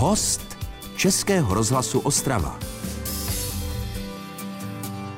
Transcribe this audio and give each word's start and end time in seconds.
Host 0.00 0.56
Českého 0.96 1.54
rozhlasu 1.54 2.00
Ostrava. 2.00 2.58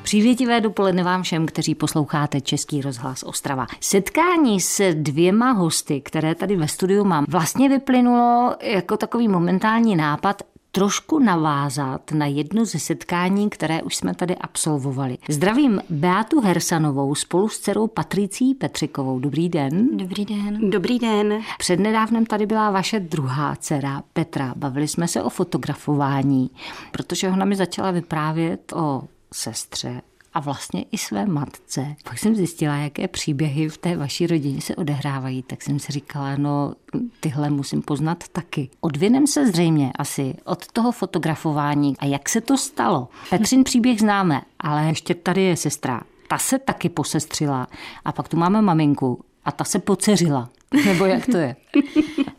Přívětivé 0.03 0.61
dopoledne 0.61 1.03
vám 1.03 1.23
všem, 1.23 1.45
kteří 1.45 1.75
posloucháte 1.75 2.41
Český 2.41 2.81
rozhlas 2.81 3.23
Ostrava. 3.23 3.67
Setkání 3.79 4.61
s 4.61 4.93
dvěma 4.93 5.51
hosty, 5.51 6.01
které 6.01 6.35
tady 6.35 6.55
ve 6.55 6.67
studiu 6.67 7.03
mám, 7.03 7.25
vlastně 7.29 7.69
vyplynulo 7.69 8.55
jako 8.61 8.97
takový 8.97 9.27
momentální 9.27 9.95
nápad 9.95 10.41
trošku 10.71 11.19
navázat 11.19 12.11
na 12.11 12.25
jedno 12.25 12.65
ze 12.65 12.79
setkání, 12.79 13.49
které 13.49 13.81
už 13.81 13.95
jsme 13.95 14.15
tady 14.15 14.35
absolvovali. 14.35 15.17
Zdravím 15.29 15.81
Beatu 15.89 16.41
Hersanovou 16.41 17.15
spolu 17.15 17.49
s 17.49 17.59
dcerou 17.59 17.87
Patricí 17.87 18.53
Petřikovou. 18.53 19.19
Dobrý 19.19 19.49
den. 19.49 19.97
Dobrý 19.97 20.25
den. 20.25 20.69
Dobrý 20.69 20.99
den. 20.99 21.41
Přednedávnem 21.57 22.25
tady 22.25 22.45
byla 22.45 22.71
vaše 22.71 22.99
druhá 22.99 23.55
dcera 23.55 24.03
Petra. 24.13 24.53
Bavili 24.57 24.87
jsme 24.87 25.07
se 25.07 25.23
o 25.23 25.29
fotografování, 25.29 26.51
protože 26.91 27.29
ona 27.29 27.45
mi 27.45 27.55
začala 27.55 27.91
vyprávět 27.91 28.73
o 28.75 29.03
sestře 29.33 30.01
a 30.33 30.39
vlastně 30.39 30.85
i 30.91 30.97
své 30.97 31.25
matce. 31.25 31.95
Pak 32.03 32.19
jsem 32.19 32.35
zjistila, 32.35 32.75
jaké 32.75 33.07
příběhy 33.07 33.69
v 33.69 33.77
té 33.77 33.97
vaší 33.97 34.27
rodině 34.27 34.61
se 34.61 34.75
odehrávají, 34.75 35.43
tak 35.43 35.61
jsem 35.61 35.79
si 35.79 35.91
říkala, 35.91 36.35
no 36.35 36.73
tyhle 37.19 37.49
musím 37.49 37.81
poznat 37.81 38.23
taky. 38.27 38.69
Odvinem 38.81 39.27
se 39.27 39.47
zřejmě 39.47 39.91
asi 39.95 40.35
od 40.45 40.67
toho 40.71 40.91
fotografování 40.91 41.95
a 41.99 42.05
jak 42.05 42.29
se 42.29 42.41
to 42.41 42.57
stalo. 42.57 43.07
Petřin 43.29 43.63
příběh 43.63 43.99
známe, 43.99 44.41
ale 44.59 44.85
ještě 44.85 45.15
tady 45.15 45.41
je 45.41 45.57
sestra. 45.57 46.01
Ta 46.29 46.37
se 46.37 46.59
taky 46.59 46.89
posestřila 46.89 47.67
a 48.05 48.11
pak 48.11 48.27
tu 48.27 48.37
máme 48.37 48.61
maminku 48.61 49.19
a 49.45 49.51
ta 49.51 49.63
se 49.63 49.79
poceřila. 49.79 50.49
Nebo 50.85 51.05
jak 51.05 51.25
to 51.25 51.37
je? 51.37 51.55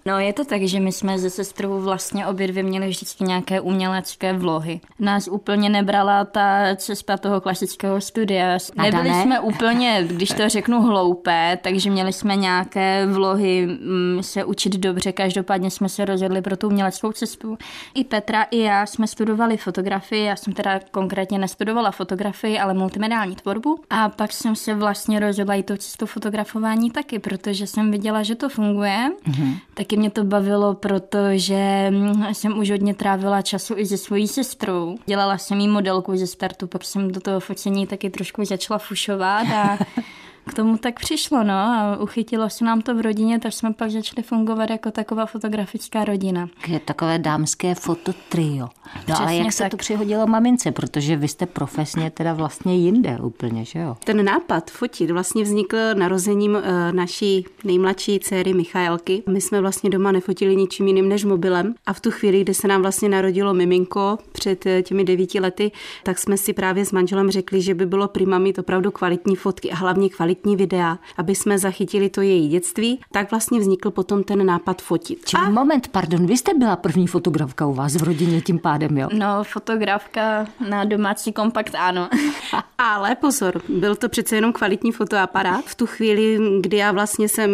No 0.04 0.18
je 0.18 0.32
to 0.32 0.44
tak, 0.44 0.62
že 0.62 0.80
my 0.80 0.92
jsme 0.92 1.18
ze 1.18 1.30
sestrou 1.30 1.80
vlastně 1.80 2.26
obě 2.26 2.46
dvě 2.48 2.62
měli 2.62 2.88
vždycky 2.88 3.24
nějaké 3.24 3.60
umělecké 3.60 4.32
vlohy. 4.32 4.80
Nás 4.98 5.28
úplně 5.28 5.68
nebrala 5.68 6.24
ta 6.24 6.76
cesta 6.76 7.16
toho 7.16 7.40
klasického 7.40 8.00
studia. 8.00 8.58
Nebyli 8.76 9.08
ne? 9.08 9.22
jsme 9.22 9.40
úplně, 9.40 10.04
když 10.06 10.28
to 10.30 10.48
řeknu, 10.48 10.82
hloupé, 10.82 11.58
takže 11.62 11.90
měli 11.90 12.12
jsme 12.12 12.36
nějaké 12.36 13.06
vlohy 13.06 13.66
mm, 13.66 14.22
se 14.22 14.44
učit 14.44 14.76
dobře. 14.76 15.12
Každopádně 15.12 15.70
jsme 15.70 15.88
se 15.88 16.04
rozhodli 16.04 16.42
pro 16.42 16.56
tu 16.56 16.68
uměleckou 16.68 17.12
cestu. 17.12 17.58
I 17.94 18.04
Petra, 18.04 18.42
i 18.42 18.58
já 18.58 18.86
jsme 18.86 19.06
studovali 19.06 19.56
fotografii. 19.56 20.24
Já 20.24 20.36
jsem 20.36 20.52
teda 20.52 20.80
konkrétně 20.90 21.38
nestudovala 21.38 21.90
fotografii, 21.90 22.58
ale 22.58 22.74
multimediální 22.74 23.36
tvorbu. 23.36 23.78
A 23.90 24.08
pak 24.08 24.32
jsem 24.32 24.56
se 24.56 24.74
vlastně 24.74 25.20
rozhodla 25.20 25.54
i 25.54 25.62
tou 25.62 25.76
cestou 25.76 26.06
fotografování 26.06 26.90
taky, 26.90 27.18
protože 27.18 27.66
jsem 27.66 27.90
viděla, 27.90 28.22
že 28.22 28.34
to 28.34 28.48
funguje. 28.48 29.10
Mm-hmm. 29.28 29.56
Taky 29.92 30.00
mě 30.00 30.10
to 30.10 30.24
bavilo, 30.24 30.74
protože 30.74 31.92
jsem 32.32 32.58
už 32.58 32.70
hodně 32.70 32.94
trávila 32.94 33.42
času 33.42 33.74
i 33.76 33.86
se 33.86 33.98
svojí 33.98 34.28
sestrou. 34.28 34.96
Dělala 35.06 35.38
jsem 35.38 35.60
jí 35.60 35.68
modelku 35.68 36.16
ze 36.16 36.26
startu, 36.26 36.66
pak 36.66 36.84
jsem 36.84 37.10
do 37.10 37.20
toho 37.20 37.40
focení 37.40 37.86
taky 37.86 38.10
trošku 38.10 38.44
začala 38.44 38.78
fušovat 38.78 39.46
a 39.54 39.78
k 40.48 40.54
tomu 40.54 40.76
tak 40.78 41.00
přišlo, 41.00 41.44
no 41.44 41.54
a 41.54 41.96
uchytilo 42.00 42.50
se 42.50 42.64
nám 42.64 42.80
to 42.80 42.94
v 42.94 43.00
rodině, 43.00 43.38
tak 43.38 43.52
jsme 43.52 43.72
pak 43.72 43.90
začali 43.90 44.22
fungovat 44.22 44.70
jako 44.70 44.90
taková 44.90 45.26
fotografická 45.26 46.04
rodina. 46.04 46.48
Je 46.68 46.80
takové 46.80 47.18
dámské 47.18 47.74
fototrio. 47.74 48.60
No 48.62 49.02
Přesně 49.04 49.24
ale 49.24 49.34
jak 49.36 49.46
tak. 49.46 49.52
se 49.52 49.68
to 49.68 49.76
přihodilo 49.76 50.26
mamince, 50.26 50.72
protože 50.72 51.16
vy 51.16 51.28
jste 51.28 51.46
profesně 51.46 52.10
teda 52.10 52.32
vlastně 52.34 52.76
jinde 52.76 53.18
úplně, 53.22 53.64
že 53.64 53.78
jo? 53.78 53.96
Ten 54.04 54.24
nápad 54.24 54.70
fotit 54.70 55.10
vlastně 55.10 55.44
vznikl 55.44 55.76
narozením 55.94 56.56
eh, 56.56 56.92
naší 56.92 57.46
nejmladší 57.64 58.20
dcery 58.20 58.54
Michaelky. 58.54 59.22
My 59.28 59.40
jsme 59.40 59.60
vlastně 59.60 59.90
doma 59.90 60.12
nefotili 60.12 60.56
ničím 60.56 60.86
jiným 60.86 61.08
než 61.08 61.24
mobilem 61.24 61.74
a 61.86 61.92
v 61.92 62.00
tu 62.00 62.10
chvíli, 62.10 62.40
kdy 62.40 62.54
se 62.54 62.68
nám 62.68 62.82
vlastně 62.82 63.08
narodilo 63.08 63.54
miminko 63.54 64.18
před 64.32 64.66
eh, 64.66 64.82
těmi 64.82 65.04
devíti 65.04 65.40
lety, 65.40 65.70
tak 66.02 66.18
jsme 66.18 66.36
si 66.36 66.52
právě 66.52 66.84
s 66.84 66.92
manželem 66.92 67.30
řekli, 67.30 67.62
že 67.62 67.74
by 67.74 67.86
bylo 67.86 68.08
prima 68.08 68.38
mít 68.38 68.58
opravdu 68.58 68.90
kvalitní 68.90 69.36
fotky 69.36 69.70
a 69.70 69.76
hlavně 69.76 70.08
kvalitní 70.08 70.31
kvalitní 70.32 70.56
videa, 70.56 70.98
aby 71.16 71.34
jsme 71.34 71.58
zachytili 71.58 72.08
to 72.10 72.20
její 72.20 72.48
dětství, 72.48 73.00
tak 73.12 73.30
vlastně 73.30 73.60
vznikl 73.60 73.90
potom 73.90 74.24
ten 74.24 74.46
nápad 74.46 74.82
fotit. 74.82 75.24
Či 75.24 75.36
a... 75.36 75.50
moment, 75.50 75.88
pardon, 75.88 76.26
vy 76.26 76.36
jste 76.36 76.54
byla 76.54 76.76
první 76.76 77.06
fotografka 77.06 77.66
u 77.66 77.74
vás 77.74 77.96
v 77.96 78.02
rodině 78.02 78.40
tím 78.40 78.58
pádem, 78.58 78.98
jo? 78.98 79.08
No, 79.12 79.44
fotografka 79.44 80.46
na 80.68 80.84
domácí 80.84 81.32
kompakt, 81.32 81.74
ano. 81.78 82.08
Ale 82.78 83.14
pozor, 83.14 83.62
byl 83.68 83.96
to 83.96 84.08
přece 84.08 84.36
jenom 84.36 84.52
kvalitní 84.52 84.92
fotoaparát. 84.92 85.64
V 85.64 85.74
tu 85.74 85.86
chvíli, 85.86 86.38
kdy 86.60 86.76
já 86.76 86.92
vlastně 86.92 87.28
jsem 87.28 87.50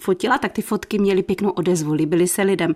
fotila, 0.00 0.38
tak 0.38 0.52
ty 0.52 0.62
fotky 0.62 0.98
měly 0.98 1.22
pěknou 1.22 1.50
odezvu, 1.50 1.92
líbily 1.92 2.28
se 2.28 2.42
lidem. 2.42 2.74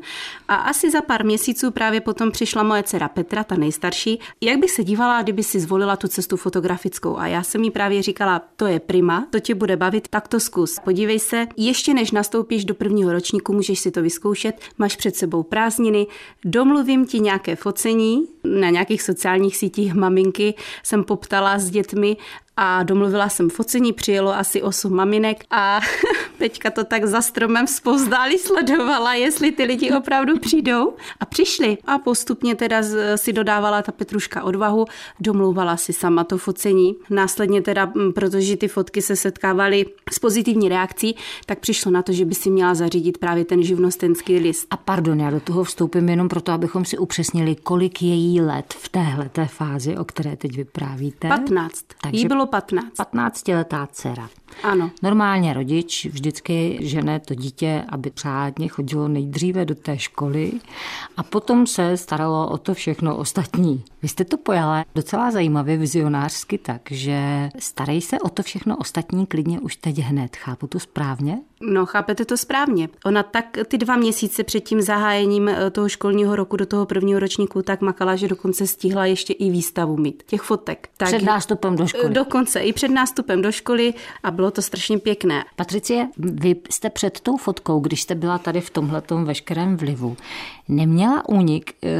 A 0.48 0.54
asi 0.54 0.90
za 0.90 1.00
pár 1.00 1.24
měsíců 1.24 1.70
právě 1.70 2.00
potom 2.00 2.30
přišla 2.30 2.62
moje 2.62 2.82
dcera 2.82 3.08
Petra, 3.08 3.44
ta 3.44 3.56
nejstarší. 3.56 4.20
Jak 4.40 4.58
bych 4.58 4.70
se 4.70 4.84
dívala, 4.84 5.22
kdyby 5.22 5.42
si 5.42 5.60
zvolila 5.60 5.96
tu 5.96 6.08
cestu 6.08 6.36
fotografickou? 6.36 7.18
A 7.18 7.26
já 7.26 7.42
jsem 7.42 7.64
jí 7.64 7.70
právě 7.70 8.02
říkala, 8.02 8.42
to 8.56 8.66
je 8.66 8.80
prima, 8.80 9.26
to 9.30 9.37
tě 9.40 9.54
bude 9.54 9.76
bavit, 9.76 10.08
tak 10.08 10.28
to 10.28 10.40
zkus. 10.40 10.78
Podívej 10.84 11.18
se, 11.18 11.46
ještě 11.56 11.94
než 11.94 12.10
nastoupíš 12.10 12.64
do 12.64 12.74
prvního 12.74 13.12
ročníku, 13.12 13.52
můžeš 13.52 13.78
si 13.78 13.90
to 13.90 14.02
vyzkoušet, 14.02 14.60
máš 14.78 14.96
před 14.96 15.16
sebou 15.16 15.42
prázdniny, 15.42 16.06
domluvím 16.44 17.06
ti 17.06 17.20
nějaké 17.20 17.56
focení, 17.56 18.26
na 18.44 18.70
nějakých 18.70 19.02
sociálních 19.02 19.56
sítích 19.56 19.94
maminky 19.94 20.54
jsem 20.82 21.04
poptala 21.04 21.58
s 21.58 21.70
dětmi 21.70 22.16
a 22.60 22.82
domluvila 22.82 23.28
jsem 23.28 23.50
focení, 23.50 23.92
přijelo 23.92 24.34
asi 24.34 24.62
8 24.62 24.94
maminek 24.94 25.44
a 25.50 25.80
teďka 26.38 26.70
to 26.70 26.84
tak 26.84 27.04
za 27.04 27.20
stromem 27.20 27.66
spozdáli 27.66 28.38
sledovala, 28.38 29.14
jestli 29.14 29.52
ty 29.52 29.64
lidi 29.64 29.92
opravdu 29.92 30.38
přijdou 30.38 30.94
a 31.20 31.24
přišli 31.24 31.78
a 31.86 31.98
postupně 31.98 32.54
teda 32.54 32.82
si 33.16 33.32
dodávala 33.32 33.82
ta 33.82 33.92
Petruška 33.92 34.42
odvahu, 34.42 34.84
domlouvala 35.20 35.76
si 35.76 35.92
sama 35.92 36.24
to 36.24 36.38
focení. 36.38 36.96
Následně 37.10 37.62
teda, 37.62 37.92
protože 38.14 38.56
ty 38.56 38.68
fotky 38.68 39.02
se 39.02 39.16
setkávaly 39.16 39.86
s 40.12 40.18
pozitivní 40.18 40.68
reakcí, 40.68 41.16
tak 41.46 41.58
přišlo 41.58 41.90
na 41.90 42.02
to, 42.02 42.12
že 42.12 42.24
by 42.24 42.34
si 42.34 42.50
měla 42.50 42.74
zařídit 42.74 43.18
právě 43.18 43.44
ten 43.44 43.62
živnostenský 43.62 44.38
list. 44.38 44.66
A 44.70 44.76
pardon, 44.76 45.20
já 45.20 45.30
do 45.30 45.40
toho 45.40 45.64
vstoupím 45.64 46.08
jenom 46.08 46.28
proto, 46.28 46.52
abychom 46.52 46.84
si 46.84 46.98
upřesnili, 46.98 47.54
kolik 47.54 48.02
je 48.02 48.14
jí 48.14 48.40
let 48.40 48.74
v 48.78 48.88
téhle 48.88 49.30
fázi, 49.46 49.96
o 49.96 50.04
které 50.04 50.36
teď 50.36 50.56
vyprávíte. 50.56 51.28
15. 51.28 51.84
Takže 52.02 52.20
jí 52.20 52.28
bylo 52.28 52.47
15. 52.48 52.86
15-letá 52.94 53.88
dcera. 53.92 54.28
Ano. 54.62 54.90
Normálně 55.02 55.54
rodič 55.54 56.06
vždycky 56.06 56.78
žene 56.80 57.20
to 57.20 57.34
dítě, 57.34 57.84
aby 57.88 58.12
řádně 58.16 58.68
chodilo 58.68 59.08
nejdříve 59.08 59.64
do 59.64 59.74
té 59.74 59.98
školy 59.98 60.52
a 61.16 61.22
potom 61.22 61.66
se 61.66 61.96
staralo 61.96 62.50
o 62.50 62.58
to 62.58 62.74
všechno 62.74 63.16
ostatní. 63.16 63.84
Vy 64.02 64.08
jste 64.08 64.24
to 64.24 64.36
pojala 64.36 64.84
docela 64.94 65.30
zajímavě 65.30 65.76
vizionářsky 65.76 66.58
tak, 66.58 66.82
že 66.90 67.48
starej 67.58 68.00
se 68.00 68.20
o 68.20 68.28
to 68.28 68.42
všechno 68.42 68.76
ostatní 68.76 69.26
klidně 69.26 69.60
už 69.60 69.76
teď 69.76 69.98
hned. 69.98 70.36
Chápu 70.36 70.66
to 70.66 70.80
správně? 70.80 71.38
No, 71.60 71.86
chápete 71.86 72.24
to 72.24 72.36
správně. 72.36 72.88
Ona 73.04 73.22
tak 73.22 73.58
ty 73.68 73.78
dva 73.78 73.96
měsíce 73.96 74.44
před 74.44 74.60
tím 74.60 74.82
zahájením 74.82 75.48
eh, 75.48 75.70
toho 75.70 75.88
školního 75.88 76.36
roku 76.36 76.56
do 76.56 76.66
toho 76.66 76.86
prvního 76.86 77.20
ročníku 77.20 77.62
tak 77.62 77.80
makala, 77.80 78.16
že 78.16 78.28
dokonce 78.28 78.66
stihla 78.66 79.06
ještě 79.06 79.32
i 79.32 79.50
výstavu 79.50 79.96
mít 79.96 80.22
těch 80.26 80.42
fotek. 80.42 80.88
Tak 80.96 81.08
před 81.08 81.22
nástupem 81.22 81.76
do 81.76 81.86
školy. 81.86 82.14
Dokonce 82.14 82.60
i 82.60 82.72
před 82.72 82.88
nástupem 82.88 83.42
do 83.42 83.52
školy 83.52 83.94
a 84.22 84.30
bylo 84.30 84.50
to 84.50 84.62
strašně 84.62 84.98
pěkné. 84.98 85.44
Patricie, 85.56 86.08
vy 86.16 86.56
jste 86.70 86.90
před 86.90 87.20
tou 87.20 87.36
fotkou, 87.36 87.80
když 87.80 88.02
jste 88.02 88.14
byla 88.14 88.38
tady 88.38 88.60
v 88.60 88.70
tomhletom 88.70 89.24
veškerém 89.24 89.76
vlivu, 89.76 90.16
neměla 90.68 91.28
únik 91.28 91.74
e, 91.84 91.96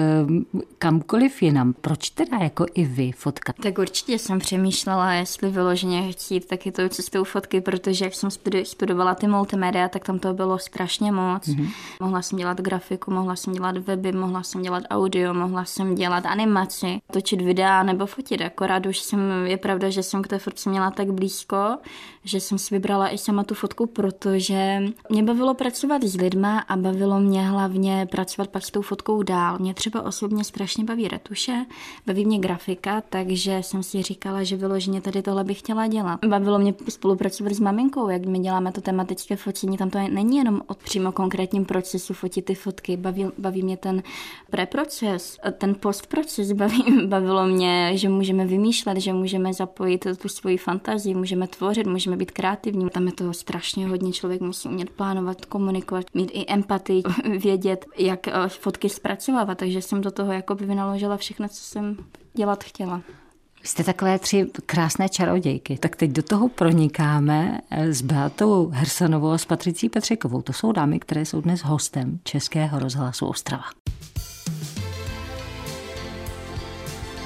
kamkoliv 0.78 1.42
jinam. 1.42 1.72
Proč 1.80 2.10
teda 2.10 2.38
jako 2.38 2.66
i 2.74 2.84
vy 2.84 3.12
fotka? 3.12 3.52
Tak 3.62 3.78
určitě 3.78 4.18
jsem 4.18 4.38
přemýšlela, 4.38 5.12
jestli 5.12 5.50
vyloženě 5.50 6.12
chtít 6.12 6.46
taky 6.46 6.72
tou 6.72 6.88
cestou 6.88 7.24
fotky, 7.24 7.60
protože 7.60 8.04
jak 8.04 8.14
jsem 8.14 8.30
studovala 8.64 9.14
ty 9.14 9.26
multimédia, 9.48 9.88
tak 9.88 10.04
tam 10.04 10.18
to 10.18 10.34
bylo 10.34 10.58
strašně 10.58 11.12
moc. 11.12 11.48
Mm-hmm. 11.48 11.70
Mohla 12.00 12.22
jsem 12.22 12.38
dělat 12.38 12.60
grafiku, 12.60 13.10
mohla 13.10 13.36
jsem 13.36 13.52
dělat 13.52 13.78
weby, 13.78 14.12
mohla 14.12 14.42
jsem 14.42 14.62
dělat 14.62 14.82
audio, 14.90 15.34
mohla 15.34 15.64
jsem 15.64 15.94
dělat 15.94 16.26
animaci, 16.26 17.00
točit 17.12 17.40
videa 17.40 17.82
nebo 17.82 18.06
fotit. 18.06 18.40
Akorát 18.40 18.86
už 18.86 18.98
jsem, 18.98 19.20
je 19.44 19.56
pravda, 19.56 19.90
že 19.90 20.02
jsem 20.02 20.22
k 20.22 20.28
té 20.28 20.38
fotce 20.38 20.70
měla 20.70 20.90
tak 20.90 21.12
blízko, 21.12 21.78
že 22.24 22.40
jsem 22.40 22.58
si 22.58 22.74
vybrala 22.74 23.14
i 23.14 23.18
sama 23.18 23.44
tu 23.44 23.54
fotku, 23.54 23.86
protože 23.86 24.82
mě 25.10 25.22
bavilo 25.22 25.54
pracovat 25.54 26.02
s 26.04 26.16
lidma 26.16 26.58
a 26.58 26.76
bavilo 26.76 27.20
mě 27.20 27.48
hlavně 27.48 28.06
pracovat 28.10 28.50
pak 28.50 28.62
s 28.62 28.70
tou 28.70 28.82
fotkou 28.82 29.22
dál. 29.22 29.58
Mě 29.58 29.74
třeba 29.74 30.02
osobně 30.02 30.44
strašně 30.44 30.84
baví 30.84 31.08
retuše, 31.08 31.66
baví 32.06 32.26
mě 32.26 32.38
grafika, 32.38 33.02
takže 33.08 33.58
jsem 33.62 33.82
si 33.82 34.02
říkala, 34.02 34.42
že 34.42 34.56
vyloženě 34.56 35.00
tady 35.00 35.22
tohle 35.22 35.44
bych 35.44 35.58
chtěla 35.58 35.86
dělat. 35.86 36.20
Bavilo 36.28 36.58
mě 36.58 36.74
spolupracovat 36.88 37.52
s 37.52 37.60
maminkou, 37.60 38.08
jak 38.08 38.26
my 38.26 38.38
děláme 38.38 38.72
to 38.72 38.80
tematické 38.80 39.36
focení, 39.38 39.76
tam 39.76 39.90
to 39.90 39.98
není 39.98 40.36
jenom 40.36 40.62
o 40.66 40.74
přímo 40.74 41.12
konkrétním 41.12 41.64
procesu 41.64 42.14
fotit 42.14 42.44
ty 42.44 42.54
fotky, 42.54 42.96
baví, 42.96 43.26
baví 43.38 43.62
mě 43.62 43.76
ten 43.76 44.02
preproces, 44.50 45.38
ten 45.58 45.74
postproces, 45.74 46.52
baví, 46.52 46.84
bavilo 47.06 47.46
mě, 47.46 47.90
že 47.94 48.08
můžeme 48.08 48.46
vymýšlet, 48.46 48.96
že 49.00 49.12
můžeme 49.12 49.52
zapojit 49.52 50.06
tu 50.22 50.28
svoji 50.28 50.56
fantazii, 50.56 51.14
můžeme 51.14 51.48
tvořit, 51.48 51.86
můžeme 51.86 52.16
být 52.16 52.30
kreativní. 52.30 52.90
Tam 52.90 53.06
je 53.06 53.12
toho 53.12 53.34
strašně 53.34 53.88
hodně, 53.88 54.12
člověk 54.12 54.40
musí 54.40 54.68
umět 54.68 54.90
plánovat, 54.90 55.44
komunikovat, 55.44 56.04
mít 56.14 56.30
i 56.34 56.44
empatii, 56.48 57.02
vědět, 57.38 57.86
jak 57.98 58.28
eh, 58.28 58.32
fotky 58.48 58.88
zpracovávat, 58.88 59.58
takže 59.58 59.82
jsem 59.82 60.00
do 60.00 60.10
toho 60.10 60.32
jako 60.32 60.54
by 60.54 60.66
vynaložila 60.66 61.16
všechno, 61.16 61.48
co 61.48 61.62
jsem 61.62 61.96
dělat 62.34 62.64
chtěla. 62.64 63.02
Jste 63.62 63.84
takové 63.84 64.18
tři 64.18 64.46
krásné 64.66 65.08
čarodějky. 65.08 65.78
Tak 65.78 65.96
teď 65.96 66.10
do 66.10 66.22
toho 66.22 66.48
pronikáme 66.48 67.60
s 67.70 68.02
Beatou 68.02 68.70
Hersanovou 68.74 69.30
a 69.30 69.38
s 69.38 69.44
Patricí 69.44 69.88
Petřekovou. 69.88 70.42
To 70.42 70.52
jsou 70.52 70.72
dámy, 70.72 71.00
které 71.00 71.26
jsou 71.26 71.40
dnes 71.40 71.60
hostem 71.60 72.18
Českého 72.24 72.78
rozhlasu 72.78 73.26
Ostrava. 73.26 73.64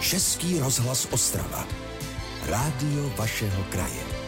Český 0.00 0.58
rozhlas 0.58 1.08
Ostrava. 1.10 1.66
Rádio 2.46 3.10
vašeho 3.18 3.64
kraje. 3.70 4.21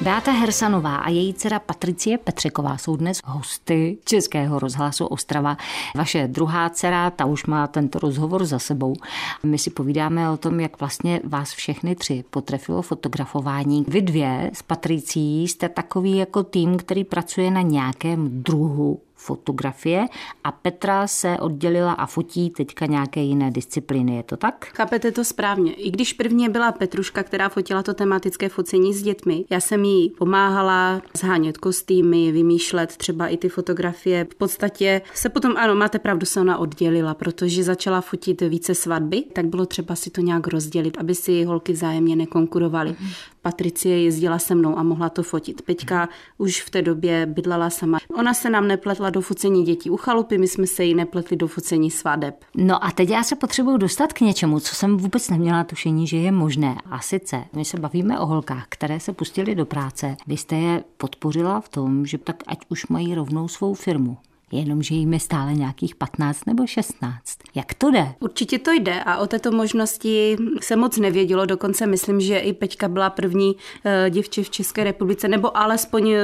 Beata 0.00 0.32
Hersanová 0.32 0.96
a 0.96 1.08
její 1.08 1.34
dcera 1.34 1.58
Patricie 1.58 2.18
Petřeková 2.18 2.76
jsou 2.76 2.96
dnes 2.96 3.20
hosty 3.24 3.98
Českého 4.04 4.58
rozhlasu 4.58 5.06
Ostrava. 5.06 5.56
Vaše 5.94 6.28
druhá 6.28 6.70
dcera, 6.70 7.10
ta 7.10 7.24
už 7.24 7.46
má 7.46 7.66
tento 7.66 7.98
rozhovor 7.98 8.44
za 8.44 8.58
sebou. 8.58 8.94
My 9.42 9.58
si 9.58 9.70
povídáme 9.70 10.30
o 10.30 10.36
tom, 10.36 10.60
jak 10.60 10.80
vlastně 10.80 11.20
vás 11.24 11.52
všechny 11.52 11.94
tři 11.94 12.24
potrefilo 12.30 12.82
fotografování. 12.82 13.84
Vy 13.88 14.02
dvě 14.02 14.50
s 14.54 14.62
Patricí 14.62 15.48
jste 15.48 15.68
takový 15.68 16.16
jako 16.16 16.42
tým, 16.42 16.76
který 16.76 17.04
pracuje 17.04 17.50
na 17.50 17.62
nějakém 17.62 18.42
druhu 18.42 19.00
fotografie 19.16 20.06
a 20.44 20.52
Petra 20.52 21.06
se 21.06 21.36
oddělila 21.40 21.92
a 21.92 22.06
fotí 22.06 22.50
teďka 22.50 22.86
nějaké 22.86 23.20
jiné 23.20 23.50
disciplíny. 23.50 24.16
Je 24.16 24.22
to 24.22 24.36
tak? 24.36 24.66
Chápete 24.74 25.12
to 25.12 25.24
správně. 25.24 25.72
I 25.72 25.90
když 25.90 26.12
prvně 26.12 26.48
byla 26.48 26.72
Petruška, 26.72 27.22
která 27.22 27.48
fotila 27.48 27.82
to 27.82 27.94
tematické 27.94 28.48
focení 28.48 28.94
s 28.94 29.02
dětmi, 29.02 29.44
já 29.50 29.60
jsem 29.60 29.84
jí 29.84 30.10
pomáhala 30.10 31.02
zhánět 31.16 31.58
kostýmy, 31.58 32.32
vymýšlet 32.32 32.96
třeba 32.96 33.28
i 33.28 33.36
ty 33.36 33.48
fotografie. 33.48 34.24
V 34.24 34.34
podstatě 34.34 35.02
se 35.14 35.28
potom, 35.28 35.56
ano, 35.56 35.74
máte 35.74 35.98
pravdu, 35.98 36.26
se 36.26 36.40
ona 36.40 36.58
oddělila, 36.58 37.14
protože 37.14 37.64
začala 37.64 38.00
fotit 38.00 38.40
více 38.40 38.74
svatby, 38.74 39.22
tak 39.22 39.46
bylo 39.46 39.66
třeba 39.66 39.94
si 39.94 40.10
to 40.10 40.20
nějak 40.20 40.46
rozdělit, 40.46 40.98
aby 40.98 41.14
si 41.14 41.44
holky 41.44 41.72
vzájemně 41.72 42.16
nekonkurovaly. 42.16 42.96
Patricie 43.42 44.02
jezdila 44.02 44.38
se 44.38 44.54
mnou 44.54 44.78
a 44.78 44.82
mohla 44.82 45.08
to 45.08 45.22
fotit. 45.22 45.62
Peťka 45.62 46.08
už 46.38 46.62
v 46.62 46.70
té 46.70 46.82
době 46.82 47.26
bydlela 47.26 47.70
sama. 47.70 47.98
Ona 48.14 48.34
se 48.34 48.50
nám 48.50 48.68
nepletla 48.68 49.05
do 49.10 49.20
focení 49.20 49.64
dětí 49.64 49.90
u 49.90 49.96
chalupy, 49.96 50.38
my 50.38 50.48
jsme 50.48 50.66
se 50.66 50.84
jí 50.84 50.94
nepletli 50.94 51.36
do 51.36 51.48
focení 51.48 51.90
svadeb. 51.90 52.44
No 52.54 52.84
a 52.84 52.90
teď 52.90 53.08
já 53.08 53.22
se 53.22 53.36
potřebuji 53.36 53.76
dostat 53.76 54.12
k 54.12 54.20
něčemu, 54.20 54.60
co 54.60 54.74
jsem 54.74 54.96
vůbec 54.96 55.30
neměla 55.30 55.64
tušení, 55.64 56.06
že 56.06 56.16
je 56.16 56.32
možné. 56.32 56.76
A 56.90 57.00
sice, 57.00 57.44
my 57.52 57.64
se 57.64 57.80
bavíme 57.80 58.20
o 58.20 58.26
holkách, 58.26 58.66
které 58.68 59.00
se 59.00 59.12
pustily 59.12 59.54
do 59.54 59.66
práce. 59.66 60.16
Vy 60.26 60.36
jste 60.36 60.56
je 60.56 60.84
podpořila 60.96 61.60
v 61.60 61.68
tom, 61.68 62.06
že 62.06 62.18
tak 62.18 62.36
ať 62.46 62.58
už 62.68 62.86
mají 62.86 63.14
rovnou 63.14 63.48
svou 63.48 63.74
firmu 63.74 64.16
jenomže 64.52 64.94
jim 64.94 65.12
je 65.12 65.20
stále 65.20 65.54
nějakých 65.54 65.94
15 65.94 66.46
nebo 66.46 66.66
16. 66.66 67.38
Jak 67.54 67.74
to 67.74 67.90
jde? 67.90 68.14
Určitě 68.20 68.58
to 68.58 68.72
jde 68.72 69.02
a 69.02 69.18
o 69.18 69.26
této 69.26 69.52
možnosti 69.52 70.36
se 70.60 70.76
moc 70.76 70.98
nevědělo, 70.98 71.46
dokonce 71.46 71.86
myslím, 71.86 72.20
že 72.20 72.38
i 72.38 72.52
Peťka 72.52 72.88
byla 72.88 73.10
první 73.10 73.54
uh, 73.54 74.10
děvče 74.10 74.42
v 74.42 74.50
České 74.50 74.84
republice, 74.84 75.28
nebo 75.28 75.56
alespoň 75.56 76.02
uh, 76.02 76.16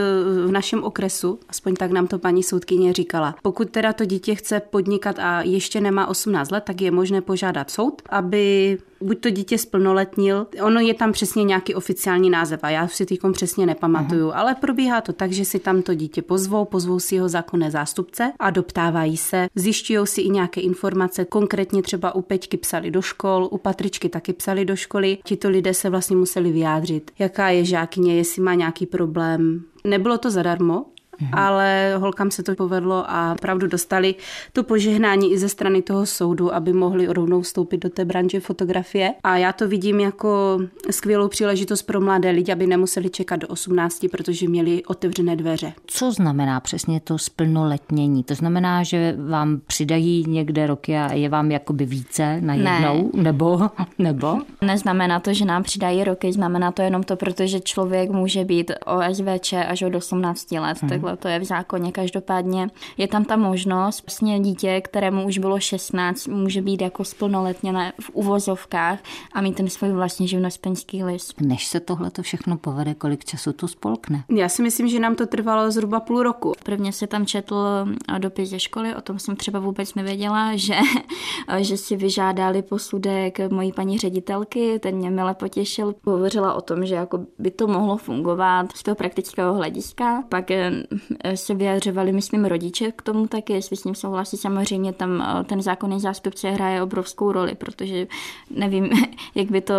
v 0.49 0.53
našem 0.53 0.85
okresu, 0.85 1.39
aspoň 1.49 1.75
tak 1.75 1.91
nám 1.91 2.07
to 2.07 2.19
paní 2.19 2.43
soudkyně 2.43 2.93
říkala. 2.93 3.35
Pokud 3.43 3.71
teda 3.71 3.93
to 3.93 4.05
dítě 4.05 4.35
chce 4.35 4.61
podnikat 4.61 5.19
a 5.19 5.43
ještě 5.43 5.81
nemá 5.81 6.07
18 6.07 6.51
let, 6.51 6.65
tak 6.65 6.81
je 6.81 6.91
možné 6.91 7.21
požádat 7.21 7.71
soud, 7.71 8.03
aby 8.09 8.79
buď 9.03 9.21
to 9.21 9.31
dítě 9.31 9.59
splnoletnil, 9.59 10.47
ono 10.63 10.81
je 10.81 10.95
tam 10.95 11.13
přesně 11.13 11.45
nějaký 11.45 11.75
oficiální 11.75 12.31
název 12.31 12.61
a 12.63 12.71
já 12.71 12.89
si 12.89 13.07
teď 13.07 13.21
přesně 13.33 13.67
nepamatuju, 13.67 14.31
Aha. 14.31 14.41
ale 14.41 14.55
probíhá 14.55 15.01
to 15.01 15.13
tak, 15.13 15.33
že 15.33 15.45
si 15.45 15.59
tam 15.59 15.83
to 15.83 15.95
dítě 15.95 16.23
pozvou, 16.23 16.65
pozvou 16.65 17.01
si 17.01 17.15
jeho 17.15 17.29
zákonné 17.29 17.71
zástupce 17.71 18.33
a 18.39 18.51
doptávají 18.51 19.17
se, 19.17 19.49
zjišťují 19.55 20.07
si 20.07 20.21
i 20.21 20.31
nějaké 20.31 20.61
informace, 20.61 21.25
konkrétně 21.25 21.83
třeba 21.83 22.15
u 22.15 22.23
Peťky 22.23 22.57
psali 22.57 22.91
do 22.91 23.03
škol, 23.03 23.49
u 23.51 23.59
Patričky 23.59 24.09
taky 24.09 24.33
psali 24.33 24.65
do 24.65 24.77
školy, 24.77 25.19
tito 25.25 25.51
lidé 25.51 25.75
se 25.75 25.91
vlastně 25.91 26.17
museli 26.17 26.53
vyjádřit, 26.53 27.11
jaká 27.19 27.49
je 27.49 27.65
žákyně, 27.65 28.17
jestli 28.17 28.43
má 28.43 28.55
nějaký 28.55 28.87
problém, 28.87 29.63
Nebylo 29.85 30.19
to 30.19 30.31
zadarmo, 30.31 30.85
Mhm. 31.23 31.31
Ale 31.35 31.95
holkám 31.99 32.31
se 32.31 32.43
to 32.43 32.55
povedlo 32.55 33.05
a 33.09 33.37
pravdu 33.41 33.67
dostali 33.67 34.15
to 34.53 34.63
požehnání 34.63 35.33
i 35.33 35.39
ze 35.39 35.49
strany 35.49 35.83
toho 35.83 36.07
soudu, 36.07 36.55
aby 36.55 36.73
mohli 36.73 37.07
rovnou 37.07 37.41
vstoupit 37.41 37.79
do 37.79 37.91
té 37.91 38.05
branže 38.05 38.41
fotografie. 38.41 39.15
A 39.25 39.37
já 39.37 39.53
to 39.53 39.69
vidím 39.69 40.01
jako 40.01 40.59
skvělou 40.91 41.29
příležitost 41.29 41.83
pro 41.83 42.01
mladé 42.01 42.31
lidi, 42.31 42.53
aby 42.53 42.67
nemuseli 42.67 43.11
čekat 43.11 43.37
do 43.37 43.49
18, 43.49 44.07
protože 44.11 44.49
měli 44.49 44.85
otevřené 44.85 45.37
dveře. 45.37 45.73
Co 45.87 46.13
znamená 46.13 46.61
přesně 46.61 47.01
to 47.01 47.19
splnoletnění? 47.19 48.25
To 48.25 48.35
znamená, 48.35 48.83
že 48.83 49.17
vám 49.29 49.61
přidají 49.67 50.25
někde 50.29 50.67
roky 50.67 50.97
a 50.97 51.13
je 51.13 51.29
vám 51.29 51.51
jakoby 51.51 51.87
více 51.87 52.41
na 52.41 52.55
jednou? 52.55 53.11
Ne. 53.15 53.23
Nebo? 53.23 53.71
nebo? 53.99 54.39
Neznamená 54.61 55.21
to, 55.21 55.35
že 55.35 55.45
nám 55.45 55.63
přidají 55.63 56.05
roky, 56.05 56.33
znamená 56.33 56.73
to 56.73 56.83
jenom 56.83 57.03
to, 57.03 57.17
protože 57.17 57.61
člověk 57.61 58.11
může 58.11 58.45
být 58.45 58.73
OSVČ 58.87 59.53
až 59.53 59.83
od 59.83 59.95
18 59.95 60.53
let. 60.53 60.79
Hmm. 60.81 60.91
Takhle 60.91 61.12
to 61.17 61.29
je 61.29 61.39
v 61.39 61.45
zákoně. 61.45 61.93
Každopádně 61.93 62.71
je 62.97 63.09
tam 63.09 63.25
ta 63.25 63.37
možnost, 63.37 64.03
vlastně 64.07 64.41
dítě, 64.41 64.81
kterému 64.81 65.27
už 65.27 65.39
bylo 65.39 65.61
16, 65.61 66.27
může 66.27 66.63
být 66.63 66.83
jako 66.83 67.05
splnoletněné 67.05 67.93
v 68.01 68.11
uvozovkách 68.13 68.99
a 69.33 69.41
mít 69.41 69.57
ten 69.57 69.69
svůj 69.69 69.91
vlastní 69.91 70.29
živnostenský 70.29 71.05
list. 71.05 71.41
Než 71.41 71.67
se 71.67 71.81
tohle 71.81 72.11
to 72.11 72.23
všechno 72.23 72.57
povede, 72.57 72.95
kolik 72.95 73.25
času 73.25 73.53
to 73.53 73.69
spolkne? 73.69 74.25
Já 74.29 74.49
si 74.49 74.63
myslím, 74.63 74.89
že 74.89 75.01
nám 75.01 75.15
to 75.15 75.27
trvalo 75.27 75.71
zhruba 75.71 76.01
půl 76.01 76.23
roku. 76.23 76.53
Prvně 76.65 76.93
se 76.93 77.07
tam 77.07 77.27
četl 77.27 77.87
dopis 78.19 78.51
ze 78.51 78.61
školy, 78.61 78.95
o 78.95 79.01
tom 79.01 79.19
jsem 79.19 79.37
třeba 79.37 79.59
vůbec 79.59 79.95
nevěděla, 79.95 80.51
že, 80.57 80.77
že 81.59 81.77
si 81.77 81.97
vyžádali 81.97 82.63
posudek 82.63 83.53
mojí 83.53 83.73
paní 83.73 83.99
ředitelky, 83.99 84.79
ten 84.79 84.95
mě 84.95 85.11
mile 85.11 85.35
potěšil. 85.35 85.95
Hovořila 86.05 86.55
o 86.55 86.61
tom, 86.61 86.87
že 86.87 86.95
jako 86.95 87.21
by 87.39 87.51
to 87.51 87.67
mohlo 87.67 87.97
fungovat 87.97 88.67
z 88.75 88.83
toho 88.83 88.95
praktického 88.95 89.55
hlediska. 89.55 90.23
Pak 90.29 90.51
Eh, 90.53 90.71
se 91.35 91.55
vyjadřovali, 91.55 92.13
myslím, 92.13 92.45
rodiče 92.45 92.93
k 92.93 93.03
tomu 93.03 93.27
taky, 93.27 93.53
jestli 93.53 93.77
s 93.77 93.85
ním 93.85 93.95
souhlasí. 93.95 94.37
Samozřejmě 94.37 94.93
tam 94.93 95.23
eh, 95.23 95.45
ten 95.45 95.63
zákonný 95.63 96.01
zástupce 96.01 96.51
hraje 96.51 96.83
obrovskou 96.83 97.33
roli, 97.33 97.55
protože 97.55 98.07
nevím, 98.51 98.91
jak 99.35 99.51
by 99.51 99.61
to, 99.61 99.75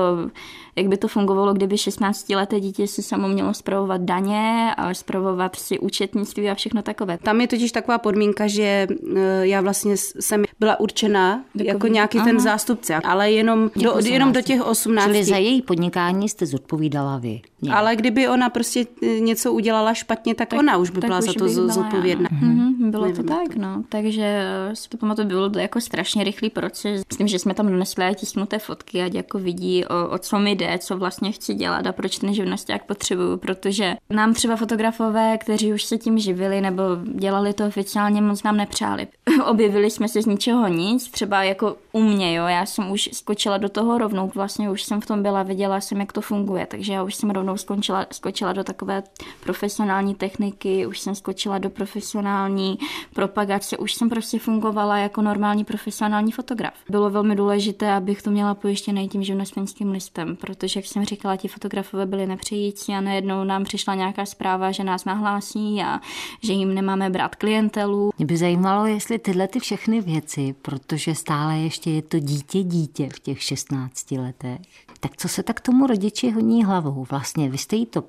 jak 0.76 0.88
by 0.88 0.98
to 0.98 1.08
fungovalo, 1.08 1.54
kdyby 1.54 1.76
16-leté 1.76 2.60
dítě 2.60 2.88
si 2.88 3.04
samo 3.04 3.28
mělo 3.28 3.54
zpravovat 3.54 4.02
daně 4.02 4.74
a 4.78 4.94
zpravovat 4.94 5.56
si 5.56 5.80
účetnictví 5.80 6.50
a 6.50 6.56
všechno 6.56 6.82
takové. 6.82 7.18
Tam 7.18 7.42
je 7.42 7.48
totiž 7.48 7.72
taková 7.72 7.98
podmínka, 7.98 8.48
že 8.48 8.88
eh, 9.16 9.48
já 9.48 9.62
vlastně 9.62 9.98
jsem 9.98 10.44
byla 10.60 10.80
určena 10.80 11.44
Takový, 11.52 11.68
jako 11.68 11.88
nějaký 11.88 12.18
aha. 12.18 12.28
ten 12.28 12.40
zástupce, 12.40 12.96
ale 12.96 13.32
jenom 13.32 13.72
do, 13.76 13.94
jenom 14.04 14.32
do 14.32 14.42
těch 14.42 14.62
18. 14.62 15.06
Čili 15.06 15.24
za 15.24 15.38
její 15.38 15.62
podnikání 15.62 16.30
jste 16.30 16.46
zodpovídala 16.46 17.18
vy. 17.18 17.42
Ne. 17.62 17.74
Ale 17.74 17.96
kdyby 17.96 18.28
ona 18.28 18.50
prostě 18.50 18.86
něco 19.20 19.54
udělala 19.54 19.94
špatně, 19.94 20.36
tak, 20.36 20.50
tak 20.50 20.60
ona 20.60 20.78
už 20.78 20.90
by 20.90 21.00
byla 21.00 21.22
za 21.22 21.34
to 21.34 21.50
zodpovědná. 21.50 22.30
Mm-hmm, 22.30 22.92
bylo 22.92 23.06
Nevím, 23.06 23.16
to 23.16 23.24
tak, 23.24 23.56
no. 23.56 23.84
Takže 23.90 24.24
eh, 24.24 24.76
si 24.76 24.90
to 24.90 24.98
pamatuju, 24.98 25.28
bylo 25.28 25.50
to 25.50 25.60
jako 25.60 25.82
strašně 25.82 26.24
rychlý 26.24 26.50
proces. 26.50 27.02
Myslím, 27.10 27.28
že 27.28 27.40
jsme 27.40 27.54
tam 27.54 27.68
donesli 27.68 28.16
tisknuté 28.16 28.60
fotky, 28.60 29.02
ať 29.02 29.14
jako 29.14 29.40
vidí, 29.40 29.86
o, 29.86 30.10
o 30.10 30.18
co 30.18 30.40
mi 30.40 30.52
jde, 30.52 30.63
co 30.80 30.98
vlastně 30.98 31.32
chci 31.32 31.54
dělat 31.54 31.88
a 31.88 31.92
proč 31.92 32.18
ten 32.18 32.34
živnosták 32.34 32.84
potřebuju, 32.84 33.38
protože 33.38 33.96
nám 34.10 34.34
třeba 34.34 34.56
fotografové, 34.56 35.38
kteří 35.38 35.74
už 35.74 35.84
se 35.84 35.98
tím 35.98 36.20
živili 36.20 36.62
nebo 36.62 36.84
dělali 37.16 37.54
to 37.54 37.68
oficiálně, 37.68 38.22
moc 38.22 38.44
nám 38.44 38.58
nepřáli. 38.58 39.08
Objevili 39.46 39.90
jsme 39.90 40.08
se 40.08 40.22
z 40.22 40.26
ničeho 40.26 40.68
nic, 40.68 41.12
třeba 41.12 41.44
jako 41.44 41.76
u 41.92 42.02
mě, 42.02 42.34
jo, 42.34 42.46
já 42.46 42.66
jsem 42.66 42.92
už 42.92 43.10
skočila 43.14 43.58
do 43.58 43.70
toho 43.70 43.98
rovnou, 43.98 44.32
vlastně 44.36 44.70
už 44.70 44.84
jsem 44.84 45.02
v 45.02 45.06
tom 45.06 45.24
byla, 45.24 45.44
viděla 45.44 45.82
jsem, 45.82 46.00
jak 46.00 46.14
to 46.14 46.22
funguje, 46.22 46.66
takže 46.66 46.94
já 46.94 47.04
už 47.04 47.16
jsem 47.16 47.30
rovnou 47.30 47.58
skončila, 47.58 48.06
skočila 48.12 48.54
do 48.54 48.64
takové 48.64 49.04
profesionální 49.44 50.16
techniky, 50.16 50.86
už 50.86 51.00
jsem 51.00 51.16
skočila 51.16 51.58
do 51.58 51.70
profesionální 51.70 52.78
propagace, 53.14 53.78
už 53.78 53.94
jsem 53.94 54.10
prostě 54.10 54.40
fungovala 54.40 54.98
jako 54.98 55.22
normální 55.22 55.66
profesionální 55.66 56.32
fotograf. 56.32 56.74
Bylo 56.90 57.10
velmi 57.10 57.36
důležité, 57.36 57.92
abych 57.92 58.22
to 58.22 58.32
měla 58.32 58.56
pojištěné 58.56 59.08
tím 59.08 59.24
živnostenským 59.24 59.92
listem, 59.92 60.36
protože, 60.36 60.78
jak 60.78 60.86
jsem 60.86 61.06
říkala, 61.06 61.36
ti 61.36 61.48
fotografové 61.48 62.06
byli 62.06 62.28
nepřející 62.28 62.94
a 62.94 63.02
najednou 63.02 63.44
nám 63.44 63.64
přišla 63.64 63.96
nějaká 63.96 64.26
zpráva, 64.26 64.72
že 64.72 64.84
nás 64.84 65.06
nahlásí 65.06 65.82
a 65.82 66.00
že 66.42 66.54
jim 66.54 66.74
nemáme 66.74 67.10
brát 67.10 67.36
klientelu. 67.36 68.12
Mě 68.18 68.26
by 68.26 68.38
zajímalo, 68.38 68.86
jestli 68.86 69.13
tyhle 69.20 69.48
ty 69.48 69.60
všechny 69.60 70.02
věci, 70.02 70.56
protože 70.62 71.16
stále 71.16 71.58
ještě 71.58 71.92
je 71.92 72.02
to 72.02 72.20
dítě 72.20 72.64
dítě 72.64 73.10
v 73.14 73.20
těch 73.20 73.42
16 73.42 74.12
letech, 74.12 74.60
tak 75.00 75.18
co 75.18 75.28
se 75.28 75.44
tak 75.44 75.62
tomu 75.62 75.88
rodiči 75.88 76.32
honí 76.32 76.66
hlavou? 76.66 77.06
Vlastně 77.10 77.50
vy 77.50 77.58
jste 77.58 77.76
jí 77.76 77.86
to 77.86 78.04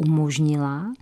umožnila. 0.00 0.92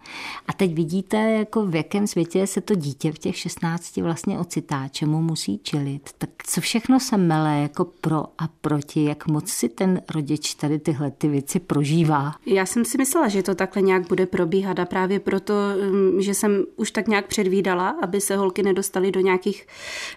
A 0.49 0.52
teď 0.52 0.75
vidíte, 0.75 1.17
jako 1.17 1.67
v 1.67 1.75
jakém 1.75 2.07
světě 2.07 2.47
se 2.47 2.61
to 2.61 2.75
dítě 2.75 3.12
v 3.12 3.19
těch 3.19 3.37
16 3.37 3.97
vlastně 3.97 4.38
ocitá, 4.38 4.88
čemu 4.88 5.23
musí 5.23 5.59
čelit. 5.59 6.11
Tak 6.19 6.31
co 6.47 6.61
všechno 6.61 7.00
se 7.00 7.17
mele 7.17 7.61
jako 7.62 7.85
pro 7.85 8.25
a 8.38 8.49
proti, 8.61 9.05
jak 9.05 9.26
moc 9.26 9.49
si 9.49 9.69
ten 9.69 10.02
rodič 10.14 10.55
tady 10.55 10.78
tyhle 10.78 11.11
ty 11.11 11.28
věci 11.28 11.61
prožívá? 11.61 12.35
Já 12.47 12.67
jsem 12.67 12.85
si 12.85 12.99
myslela, 12.99 13.28
že 13.28 13.43
to 13.43 13.55
takhle 13.55 13.83
nějak 13.83 14.09
bude 14.09 14.26
probíhat 14.26 14.78
a 14.78 14.85
právě 14.85 15.21
proto, 15.21 15.55
mm, 15.90 16.21
že 16.23 16.35
jsem 16.35 16.64
už 16.76 16.90
tak 16.90 17.09
nějak 17.09 17.26
předvídala, 17.26 17.97
aby 18.02 18.21
se 18.21 18.37
holky 18.37 18.62
nedostaly 18.62 19.12
do 19.12 19.21
nějakých 19.21 19.67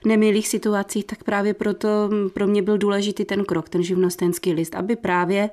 nemilých 0.06 0.48
situací, 0.48 1.04
tak 1.04 1.24
právě 1.24 1.54
proto 1.54 2.10
mm, 2.12 2.30
pro 2.30 2.48
mě 2.48 2.62
byl 2.62 2.78
důležitý 2.78 3.26
ten 3.26 3.46
krok, 3.46 3.70
ten 3.70 3.84
živnostenský 3.84 4.54
list, 4.54 4.76
aby 4.76 4.96
právě 4.96 5.50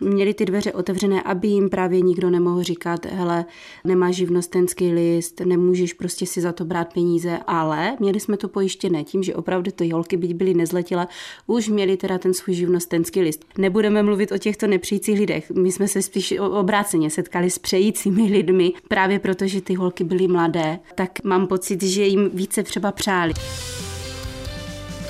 měli 0.00 0.34
ty 0.34 0.44
dveře 0.44 0.72
otevřené, 0.72 1.22
aby 1.22 1.48
jim 1.48 1.70
právě 1.70 2.00
nikdo 2.00 2.30
nemohl 2.30 2.62
říkat, 2.68 3.06
hele, 3.06 3.44
nemáš 3.84 4.16
živnostenský 4.16 4.92
list, 4.92 5.40
nemůžeš 5.40 5.92
prostě 5.92 6.26
si 6.26 6.40
za 6.40 6.52
to 6.52 6.64
brát 6.64 6.92
peníze, 6.94 7.38
ale 7.46 7.96
měli 8.00 8.20
jsme 8.20 8.36
to 8.36 8.48
pojištěné 8.48 9.04
tím, 9.04 9.22
že 9.22 9.34
opravdu 9.34 9.70
ty 9.70 9.88
holky, 9.90 10.16
byť 10.16 10.34
byly 10.34 10.54
nezletile, 10.54 11.06
už 11.46 11.68
měli 11.68 11.96
teda 11.96 12.18
ten 12.18 12.34
svůj 12.34 12.54
živnostenský 12.54 13.20
list. 13.20 13.44
Nebudeme 13.58 14.02
mluvit 14.02 14.32
o 14.32 14.38
těchto 14.38 14.66
nepřijících 14.66 15.18
lidech. 15.18 15.50
My 15.50 15.72
jsme 15.72 15.88
se 15.88 16.02
spíš 16.02 16.34
obráceně 16.38 17.10
setkali 17.10 17.50
s 17.50 17.58
přejícími 17.58 18.22
lidmi, 18.22 18.72
právě 18.88 19.18
protože 19.18 19.60
ty 19.60 19.74
holky 19.74 20.04
byly 20.04 20.28
mladé, 20.28 20.78
tak 20.94 21.24
mám 21.24 21.46
pocit, 21.46 21.82
že 21.82 22.04
jim 22.04 22.30
více 22.34 22.62
třeba 22.62 22.92
přáli. 22.92 23.34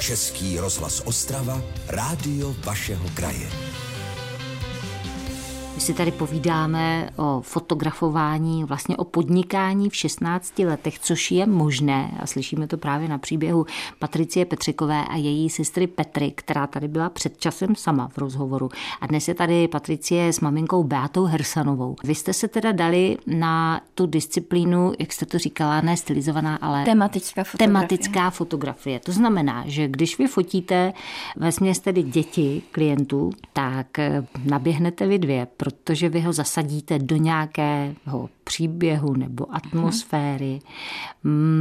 Český 0.01 0.59
rozhlas 0.59 1.03
Ostrava, 1.05 1.63
rádio 1.89 2.55
vašeho 2.65 3.05
kraje. 3.15 3.68
My 5.79 5.83
si 5.83 5.95
tady 5.95 6.13
povídáme 6.13 7.11
o 7.17 7.41
fotografování, 7.41 8.65
vlastně 8.65 8.97
o 8.97 9.05
podnikání 9.05 9.91
v 9.91 9.97
16 9.97 10.59
letech, 10.59 10.99
což 10.99 11.31
je 11.31 11.47
možné 11.47 12.19
a 12.21 12.27
slyšíme 12.27 12.67
to 12.67 12.77
právě 12.77 13.09
na 13.09 13.19
příběhu 13.19 13.67
Patricie 13.99 14.45
Petřikové 14.45 15.05
a 15.05 15.17
její 15.17 15.51
sestry 15.51 15.87
Petry, 15.87 16.31
která 16.31 16.67
tady 16.67 16.89
byla 16.89 17.11
před 17.11 17.39
časem 17.39 17.75
sama 17.75 18.09
v 18.09 18.19
rozhovoru. 18.19 18.69
A 19.01 19.07
dnes 19.07 19.29
je 19.29 19.35
tady 19.35 19.69
Patricie 19.69 20.33
s 20.33 20.41
maminkou 20.41 20.85
Beatou 20.85 21.25
Hersanovou. 21.25 21.97
Vy 22.05 22.15
jste 22.15 22.33
se 22.33 22.49
teda 22.49 22.73
dali 22.73 23.19
na 23.27 23.81
tu 23.95 24.07
disciplínu, 24.07 24.93
jak 24.99 25.13
jste 25.13 25.27
to 25.27 25.39
říkala, 25.39 25.81
ne 25.81 25.97
stylizovaná, 25.97 26.57
ale 26.57 26.85
tematická 26.85 27.45
fotografie. 27.45 27.69
Tematická 27.69 28.31
fotografie. 28.31 29.01
To 29.01 29.13
znamená, 29.13 29.65
že 29.67 29.89
když 29.89 30.19
vy 30.19 30.27
fotíte 30.27 30.93
ve 31.37 31.53
směs 31.53 31.79
tedy 31.79 32.03
děti 32.03 32.63
klientů, 32.71 33.31
tak 33.53 33.87
naběhnete 34.45 35.07
vy 35.07 35.19
dvě, 35.19 35.47
protože 35.71 36.09
vy 36.09 36.21
ho 36.21 36.33
zasadíte 36.33 36.99
do 36.99 37.17
nějakého 37.17 38.29
příběhu 38.45 39.15
nebo 39.15 39.55
atmosféry. 39.55 40.59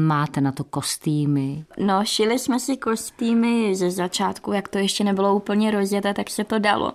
Máte 0.07 0.41
na 0.41 0.51
to 0.51 0.63
kostýmy. 0.63 1.65
No, 1.77 2.05
šili 2.05 2.39
jsme 2.39 2.59
si 2.59 2.77
kostýmy 2.77 3.75
ze 3.75 3.91
začátku, 3.91 4.51
jak 4.51 4.67
to 4.67 4.77
ještě 4.77 5.03
nebylo 5.03 5.35
úplně 5.35 5.71
rozjeté, 5.71 6.13
tak 6.13 6.29
se 6.29 6.43
to 6.43 6.59
dalo 6.59 6.93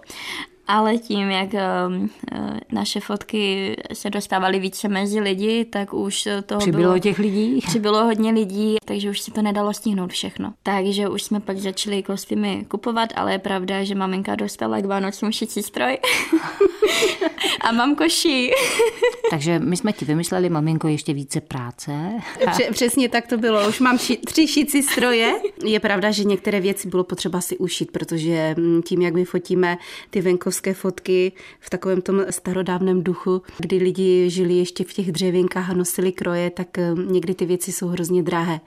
ale 0.66 0.98
tím, 0.98 1.30
jak 1.30 1.48
uh, 1.52 1.60
naše 2.72 3.00
fotky 3.00 3.76
se 3.92 4.10
dostávaly 4.10 4.58
více 4.58 4.88
mezi 4.88 5.20
lidi, 5.20 5.64
tak 5.64 5.94
už 5.94 6.28
to 6.46 6.58
Přibylo 6.58 6.82
bylo, 6.82 6.98
těch 6.98 7.18
lidí? 7.18 7.60
Přibylo 7.66 8.04
hodně 8.04 8.30
lidí, 8.30 8.76
takže 8.84 9.10
už 9.10 9.20
si 9.20 9.30
to 9.30 9.42
nedalo 9.42 9.72
stihnout 9.72 10.10
všechno. 10.10 10.52
Takže 10.62 11.08
už 11.08 11.22
jsme 11.22 11.40
pak 11.40 11.58
začali 11.58 12.02
kostýmy 12.02 12.66
kupovat, 12.68 13.08
ale 13.16 13.32
je 13.32 13.38
pravda, 13.38 13.84
že 13.84 13.94
maminka 13.94 14.34
dostala 14.34 14.80
k 14.80 14.84
Vánocům 14.84 15.32
šicí 15.32 15.62
stroj 15.62 15.98
a 17.60 17.72
mám 17.72 17.94
koší. 17.94 18.50
takže 19.30 19.58
my 19.58 19.76
jsme 19.76 19.92
ti 19.92 20.04
vymysleli, 20.04 20.50
maminko, 20.50 20.88
ještě 20.88 21.12
více 21.12 21.40
práce. 21.40 21.92
Přesně 22.72 23.08
tak 23.08 23.26
to 23.26 23.36
bylo. 23.36 23.68
Už 23.68 23.80
mám 23.80 23.98
ši- 23.98 24.18
tři 24.26 24.46
šicí 24.48 24.82
stroje. 24.82 25.34
Je 25.64 25.80
pravda, 25.80 26.10
že 26.10 26.24
některé 26.24 26.60
věci 26.60 26.88
bylo 26.88 27.04
potřeba 27.04 27.40
si 27.40 27.58
ušít, 27.58 27.90
protože 27.90 28.54
mm, 28.58 28.82
tím, 28.82 29.02
jak 29.02 29.14
my 29.14 29.24
fotíme 29.24 29.78
ty 30.10 30.20
venkovské 30.20 30.51
obrovské 30.52 30.74
fotky 30.74 31.32
v 31.60 31.70
takovém 31.70 32.02
tom 32.02 32.24
starodávném 32.30 33.02
duchu, 33.02 33.42
kdy 33.58 33.76
lidi 33.76 34.30
žili 34.30 34.54
ještě 34.54 34.84
v 34.84 34.92
těch 34.92 35.12
dřevěnkách 35.12 35.70
a 35.70 35.74
nosili 35.74 36.12
kroje, 36.12 36.50
tak 36.50 36.78
eh, 36.78 36.94
někdy 37.06 37.34
ty 37.34 37.46
věci 37.46 37.72
jsou 37.72 37.88
hrozně 37.88 38.22
drahé. 38.22 38.60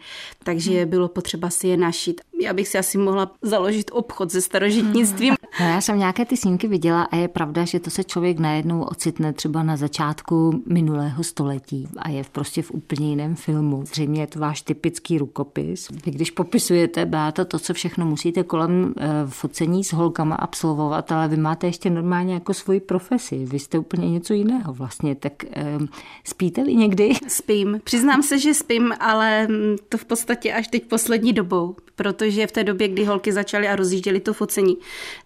Takže 0.43 0.71
hmm. 0.71 0.89
bylo 0.89 1.07
potřeba 1.07 1.49
si 1.49 1.67
je 1.67 1.77
našít. 1.77 2.21
Já 2.41 2.53
bych 2.53 2.67
si 2.67 2.77
asi 2.77 2.97
mohla 2.97 3.31
založit 3.41 3.91
obchod 3.93 4.31
se 4.31 4.41
starožitnictvím. 4.41 5.35
No, 5.59 5.65
já 5.65 5.81
jsem 5.81 5.99
nějaké 5.99 6.25
ty 6.25 6.37
snímky 6.37 6.67
viděla 6.67 7.03
a 7.03 7.15
je 7.15 7.27
pravda, 7.27 7.65
že 7.65 7.79
to 7.79 7.89
se 7.89 8.03
člověk 8.03 8.39
najednou 8.39 8.83
ocitne 8.83 9.33
třeba 9.33 9.63
na 9.63 9.77
začátku 9.77 10.63
minulého 10.65 11.23
století 11.23 11.87
a 11.97 12.09
je 12.09 12.23
prostě 12.31 12.61
v 12.61 12.71
úplně 12.71 13.09
jiném 13.09 13.35
filmu. 13.35 13.83
Zřejmě 13.85 14.21
je 14.21 14.27
to 14.27 14.39
váš 14.39 14.61
typický 14.61 15.17
rukopis. 15.17 15.89
Vy 16.05 16.11
když 16.11 16.31
popisujete, 16.31 17.05
Beata, 17.05 17.45
to, 17.45 17.59
co 17.59 17.73
všechno 17.73 18.05
musíte 18.05 18.43
kolem 18.43 18.93
e, 18.97 19.07
focení 19.27 19.83
s 19.83 19.93
holkama 19.93 20.35
absolvovat, 20.35 21.11
ale 21.11 21.27
vy 21.27 21.37
máte 21.37 21.67
ještě 21.67 21.89
normálně 21.89 22.33
jako 22.33 22.53
svoji 22.53 22.79
profesi. 22.79 23.45
Vy 23.45 23.59
jste 23.59 23.79
úplně 23.79 24.09
něco 24.09 24.33
jiného 24.33 24.73
vlastně. 24.73 25.15
Tak 25.15 25.43
e, 25.43 25.77
spíte 26.23 26.63
vy 26.63 26.75
někdy? 26.75 27.11
Spím. 27.27 27.79
Přiznám 27.83 28.23
se, 28.23 28.39
že 28.39 28.53
spím, 28.53 28.93
ale 28.99 29.47
to 29.89 29.97
v 29.97 30.05
podstatě 30.05 30.53
až 30.53 30.67
teď 30.67 30.85
poslední 30.85 31.33
dobou, 31.33 31.75
protože 31.95 32.34
v 32.47 32.51
té 32.51 32.63
době, 32.63 32.87
kdy 32.87 33.05
holky 33.05 33.31
začaly 33.31 33.67
a 33.67 33.75
rozjížděly 33.75 34.19
to 34.19 34.33
focení, 34.33 34.77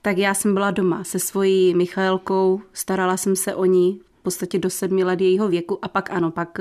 tak 0.02 0.18
já 0.18 0.34
jsem 0.34 0.54
byla 0.54 0.72
doma 0.72 1.04
se 1.04 1.20
svojí 1.20 1.76
Michaelkou, 1.76 2.62
starala 2.74 3.18
jsem 3.18 3.36
se 3.36 3.56
o 3.56 3.66
ní, 3.66 4.02
v 4.20 4.22
podstatě 4.22 4.60
do 4.60 4.70
sedmi 4.70 5.04
let 5.04 5.22
jejího 5.22 5.48
věku 5.48 5.80
a 5.82 5.88
pak 5.88 6.10
ano, 6.12 6.32
pak 6.32 6.60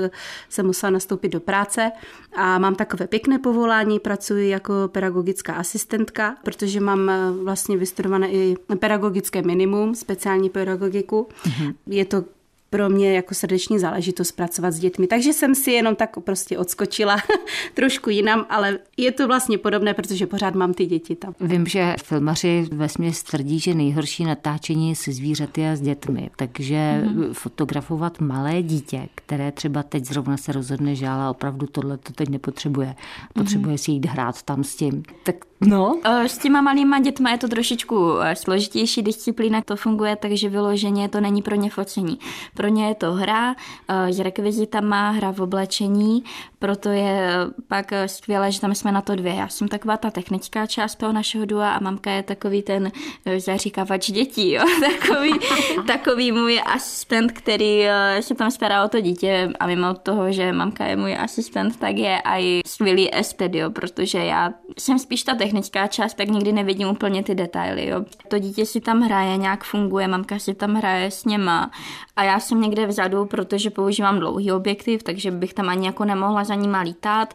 jsem 0.49 0.65
musela 0.65 0.89
nastoupit 0.89 1.29
do 1.29 1.39
práce 1.39 1.91
a 2.35 2.59
mám 2.59 2.75
takové 2.75 3.07
pěkné 3.07 3.39
povolání, 3.39 3.99
pracuji 3.99 4.49
jako 4.49 4.73
pedagogická 4.87 5.53
asistentka, 5.53 6.35
protože 6.43 6.79
mám 6.79 7.11
vlastně 7.43 7.77
vystudované 7.77 8.29
i 8.31 8.55
pedagogické 8.79 9.41
minimum, 9.41 9.95
speciální 9.95 10.49
pedagogiku. 10.49 11.27
Mm-hmm. 11.43 11.73
Je 11.87 12.05
to 12.05 12.23
pro 12.69 12.89
mě 12.89 13.13
jako 13.13 13.35
srdeční 13.35 13.79
záležitost 13.79 14.31
pracovat 14.31 14.71
s 14.71 14.79
dětmi. 14.79 15.07
Takže 15.07 15.33
jsem 15.33 15.55
si 15.55 15.71
jenom 15.71 15.95
tak 15.95 16.19
prostě 16.23 16.57
odskočila 16.57 17.17
trošku 17.73 18.09
jinam, 18.09 18.45
ale 18.49 18.79
je 18.97 19.11
to 19.11 19.27
vlastně 19.27 19.57
podobné, 19.57 19.93
protože 19.93 20.27
pořád 20.27 20.55
mám 20.55 20.73
ty 20.73 20.85
děti 20.85 21.15
tam. 21.15 21.35
Vím, 21.41 21.65
že 21.65 21.95
filmaři 22.03 22.67
ve 22.71 22.87
tvrdí, 23.29 23.59
že 23.59 23.73
nejhorší 23.73 24.23
natáčení 24.23 24.89
je 24.89 24.95
se 24.95 25.11
zvířaty 25.11 25.67
a 25.67 25.75
s 25.75 25.81
dětmi, 25.81 26.29
takže 26.35 26.75
mm-hmm. 26.75 27.33
fotografovat 27.33 28.21
malé 28.21 28.63
dítě, 28.63 29.09
které 29.15 29.51
třeba 29.51 29.83
teď 29.83 30.05
zrovna 30.05 30.37
se 30.37 30.51
rozhodne, 30.51 30.95
že 30.95 31.07
ale 31.07 31.29
opravdu 31.29 31.67
tohle 31.67 31.97
to 31.97 32.13
teď 32.13 32.29
nepotřebuje, 32.29 32.95
potřebuje 33.33 33.75
mm-hmm. 33.75 33.83
si 33.83 33.91
jít 33.91 34.05
hrát 34.05 34.41
tam 34.41 34.63
s 34.63 34.75
tím, 34.75 35.03
tak 35.23 35.35
No. 35.61 35.99
S 36.05 36.37
těma 36.37 36.61
malýma 36.61 36.99
dětma 36.99 37.31
je 37.31 37.37
to 37.37 37.47
trošičku 37.47 38.19
eh, 38.21 38.35
složitější 38.35 39.01
disciplína, 39.01 39.61
to 39.61 39.75
funguje 39.75 40.15
tak, 40.15 40.31
že 40.31 40.49
vyloženě 40.49 41.09
to 41.09 41.21
není 41.21 41.41
pro 41.41 41.55
ně 41.55 41.69
focení. 41.69 42.19
Pro 42.59 42.67
ně 42.67 42.87
je 42.87 42.95
to 42.95 43.13
hra 43.13 43.55
eh, 43.87 44.13
s 44.13 44.19
rekvizitama, 44.19 45.09
hra 45.09 45.31
v 45.31 45.41
oblečení, 45.41 46.23
proto 46.59 46.89
je 46.89 47.29
pak 47.67 47.93
eh, 47.93 48.07
skvělé, 48.07 48.51
že 48.51 48.61
tam 48.61 48.75
jsme 48.75 48.91
na 48.91 49.01
to 49.01 49.15
dvě. 49.15 49.33
Já 49.33 49.47
jsem 49.47 49.67
taková 49.67 49.97
ta 49.97 50.11
technická 50.11 50.65
část 50.65 50.95
toho 50.95 51.13
našeho 51.13 51.45
dua 51.45 51.71
a 51.71 51.79
mamka 51.79 52.11
je 52.11 52.23
takový 52.23 52.61
ten 52.61 52.91
zaříkávač 53.37 54.11
dětí, 54.11 54.51
jo? 54.51 54.63
Takový, 54.79 55.39
takový 55.87 56.31
můj 56.31 56.61
asistent, 56.65 57.31
který 57.31 57.85
se 58.19 58.35
tam 58.35 58.51
stará 58.51 58.83
o 58.83 58.87
to 58.87 59.01
dítě 59.01 59.49
a 59.59 59.67
mimo 59.67 59.93
toho, 59.93 60.31
že 60.31 60.51
mamka 60.51 60.85
je 60.85 60.95
můj 60.95 61.17
asistent, 61.17 61.79
tak 61.79 61.97
je 61.97 62.21
i 62.25 62.61
skvělý 62.67 63.15
estet, 63.15 63.55
jo? 63.55 63.69
protože 63.69 64.17
já 64.17 64.49
jsem 64.77 64.99
spíš 64.99 65.23
ta 65.23 65.35
technická 65.35 65.87
část, 65.87 66.13
tak 66.13 66.29
nikdy 66.29 66.51
nevidím 66.51 66.87
úplně 66.87 67.23
ty 67.23 67.35
detaily. 67.35 67.87
Jo. 67.87 68.05
To 68.27 68.39
dítě 68.39 68.65
si 68.65 68.81
tam 68.81 69.01
hraje, 69.01 69.37
nějak 69.37 69.63
funguje, 69.63 70.07
mamka 70.07 70.39
si 70.39 70.53
tam 70.53 70.75
hraje 70.75 71.11
s 71.11 71.25
něma 71.25 71.71
a 72.15 72.23
já 72.23 72.39
jsem 72.49 72.61
někde 72.61 72.87
vzadu, 72.87 73.25
protože 73.25 73.69
používám 73.69 74.19
dlouhý 74.19 74.51
objektiv, 74.51 75.03
takže 75.03 75.31
bych 75.31 75.53
tam 75.53 75.69
ani 75.69 75.85
jako 75.85 76.05
nemohla 76.05 76.43
za 76.43 76.55
nima 76.55 76.79
lítat. 76.81 77.33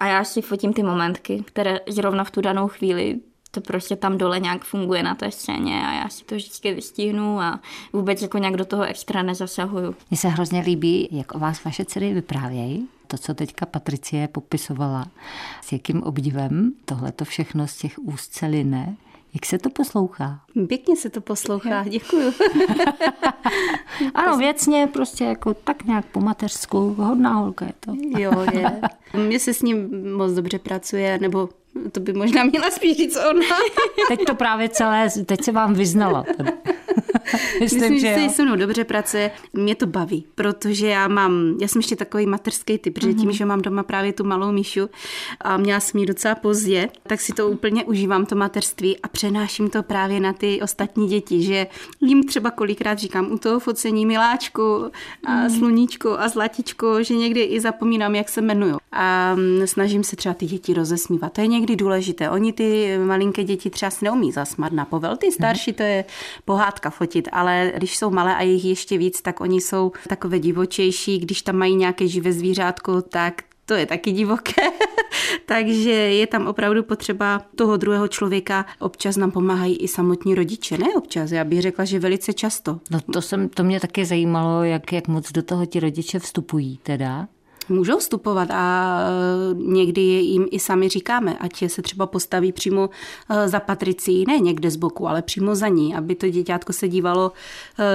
A 0.00 0.06
já 0.06 0.24
si 0.24 0.42
fotím 0.42 0.72
ty 0.72 0.82
momentky, 0.82 1.42
které 1.46 1.80
zrovna 1.88 2.24
v 2.24 2.30
tu 2.30 2.40
danou 2.40 2.68
chvíli 2.68 3.20
to 3.50 3.60
prostě 3.60 3.96
tam 3.96 4.18
dole 4.18 4.40
nějak 4.40 4.64
funguje 4.64 5.02
na 5.02 5.14
té 5.14 5.30
scéně 5.30 5.86
a 5.86 5.92
já 5.92 6.08
si 6.08 6.24
to 6.24 6.34
vždycky 6.34 6.74
vystihnu 6.74 7.40
a 7.40 7.60
vůbec 7.92 8.22
jako 8.22 8.38
nějak 8.38 8.56
do 8.56 8.64
toho 8.64 8.82
extra 8.82 9.22
nezasahuju. 9.22 9.94
Mně 10.10 10.18
se 10.18 10.28
hrozně 10.28 10.60
líbí, 10.60 11.08
jak 11.10 11.34
o 11.34 11.38
vás 11.38 11.64
vaše 11.64 11.84
dcery 11.84 12.14
vyprávějí, 12.14 12.88
to, 13.06 13.18
co 13.18 13.34
teďka 13.34 13.66
Patricie 13.66 14.28
popisovala, 14.28 15.06
s 15.62 15.72
jakým 15.72 16.02
obdivem 16.02 16.72
tohle 16.84 17.12
to 17.12 17.24
všechno 17.24 17.66
z 17.66 17.76
těch 17.76 17.98
úzce 17.98 18.46
line, 18.46 18.96
jak 19.34 19.46
se 19.46 19.58
to 19.58 19.70
poslouchá? 19.70 20.40
Pěkně 20.68 20.96
se 20.96 21.10
to 21.10 21.20
poslouchá, 21.20 21.84
děkuju. 21.88 22.32
ano, 24.14 24.36
věcně, 24.36 24.88
prostě 24.92 25.24
jako 25.24 25.54
tak 25.54 25.84
nějak 25.84 26.06
po 26.06 26.20
mateřsku, 26.20 26.94
hodná 26.98 27.32
holka 27.32 27.64
je 27.66 27.72
to. 27.80 27.92
jo, 28.18 28.32
je. 28.52 28.80
Mně 29.26 29.38
se 29.38 29.54
s 29.54 29.62
ním 29.62 29.88
moc 30.16 30.32
dobře 30.32 30.58
pracuje, 30.58 31.18
nebo 31.18 31.48
to 31.92 32.00
by 32.00 32.12
možná 32.12 32.44
měla 32.44 32.70
spíš 32.70 32.96
říct 32.96 33.16
ona. 33.30 33.56
teď 34.08 34.20
to 34.26 34.34
právě 34.34 34.68
celé, 34.68 35.08
teď 35.26 35.44
se 35.44 35.52
vám 35.52 35.74
vyznala. 35.74 36.24
Myslím, 37.60 37.92
Myslím 37.92 37.98
že 37.98 38.28
se 38.34 38.44
mnou 38.44 38.56
dobře 38.56 38.84
pracuje. 38.84 39.30
Mě 39.52 39.74
to 39.74 39.86
baví, 39.86 40.24
protože 40.34 40.86
já 40.86 41.08
mám, 41.08 41.56
já 41.60 41.68
jsem 41.68 41.78
ještě 41.78 41.96
takový 41.96 42.26
materský 42.26 42.78
typ, 42.78 42.94
protože 42.94 43.14
tím, 43.14 43.28
mhm. 43.28 43.32
že 43.32 43.44
mám 43.44 43.62
doma 43.62 43.82
právě 43.82 44.12
tu 44.12 44.24
malou 44.24 44.52
Míšu 44.52 44.90
a 45.40 45.56
měla 45.56 45.80
jsem 45.80 46.00
ji 46.00 46.06
docela 46.06 46.34
pozdě, 46.34 46.88
tak 47.02 47.20
si 47.20 47.32
to 47.32 47.48
úplně 47.48 47.84
užívám, 47.84 48.26
to 48.26 48.36
materství 48.36 48.98
a 48.98 49.08
přenáším 49.08 49.70
to 49.70 49.82
právě 49.82 50.20
na 50.20 50.32
ty 50.32 50.60
ostatní 50.62 51.08
děti, 51.08 51.42
že 51.42 51.66
jim 52.00 52.26
třeba 52.26 52.50
kolikrát 52.50 52.98
říkám 52.98 53.32
u 53.32 53.38
toho 53.38 53.60
focení 53.60 54.06
miláčku 54.06 54.90
a 55.26 55.34
mhm. 55.34 55.50
sluníčku 55.50 56.20
a 56.20 56.28
zlatičku, 56.28 56.86
že 57.00 57.14
někdy 57.14 57.40
i 57.40 57.60
zapomínám, 57.60 58.14
jak 58.14 58.28
se 58.28 58.40
jmenuju. 58.40 58.78
A 58.92 59.34
mm, 59.34 59.66
snažím 59.66 60.04
se 60.04 60.16
třeba 60.16 60.34
ty 60.34 60.46
děti 60.46 60.74
rozesmívat. 60.74 61.32
To 61.32 61.40
je 61.40 61.46
někdy 61.46 61.76
důležité. 61.76 62.30
Oni 62.30 62.52
ty 62.52 62.98
malinké 62.98 63.44
děti 63.44 63.70
třeba 63.70 63.90
si 63.90 64.04
neumí 64.04 64.32
zasmat 64.32 64.72
na 64.72 64.84
povel. 64.84 65.16
Ty 65.16 65.32
starší 65.32 65.72
to 65.72 65.82
je 65.82 66.04
pohádka 66.44 66.90
fotit, 66.90 67.19
ale 67.32 67.72
když 67.76 67.96
jsou 67.96 68.10
malé 68.10 68.36
a 68.36 68.42
jich 68.42 68.64
ještě 68.64 68.98
víc, 68.98 69.22
tak 69.22 69.40
oni 69.40 69.60
jsou 69.60 69.92
takové 70.08 70.38
divočejší. 70.38 71.18
Když 71.18 71.42
tam 71.42 71.56
mají 71.56 71.76
nějaké 71.76 72.08
živé 72.08 72.32
zvířátko, 72.32 73.02
tak 73.02 73.42
to 73.70 73.74
je 73.74 73.86
taky 73.86 74.12
divoké. 74.12 74.62
Takže 75.46 75.90
je 75.90 76.26
tam 76.26 76.46
opravdu 76.46 76.82
potřeba 76.82 77.42
toho 77.56 77.76
druhého 77.76 78.08
člověka. 78.08 78.66
Občas 78.78 79.16
nám 79.16 79.30
pomáhají 79.30 79.76
i 79.76 79.88
samotní 79.88 80.34
rodiče, 80.34 80.78
ne 80.78 80.86
občas, 80.96 81.30
já 81.30 81.44
bych 81.44 81.62
řekla, 81.62 81.84
že 81.84 81.98
velice 81.98 82.32
často. 82.32 82.80
No 82.90 83.00
to, 83.00 83.22
jsem, 83.22 83.48
to 83.48 83.64
mě 83.64 83.80
také 83.80 84.04
zajímalo, 84.04 84.64
jak, 84.64 84.92
jak 84.92 85.08
moc 85.08 85.32
do 85.32 85.42
toho 85.42 85.66
ti 85.66 85.80
rodiče 85.80 86.18
vstupují 86.18 86.78
teda 86.82 87.28
můžou 87.70 87.98
vstupovat 87.98 88.48
a 88.50 88.98
e, 89.00 89.54
někdy 89.54 90.00
jim 90.00 90.46
i 90.50 90.58
sami 90.58 90.88
říkáme, 90.88 91.36
ať 91.38 91.64
se 91.66 91.82
třeba 91.82 92.06
postaví 92.06 92.52
přímo 92.52 92.90
e, 93.30 93.48
za 93.48 93.60
Patricí, 93.60 94.24
ne 94.28 94.38
někde 94.38 94.70
z 94.70 94.76
boku, 94.76 95.08
ale 95.08 95.22
přímo 95.22 95.54
za 95.54 95.68
ní, 95.68 95.94
aby 95.94 96.14
to 96.14 96.28
děťátko 96.28 96.72
se 96.72 96.88
dívalo 96.88 97.32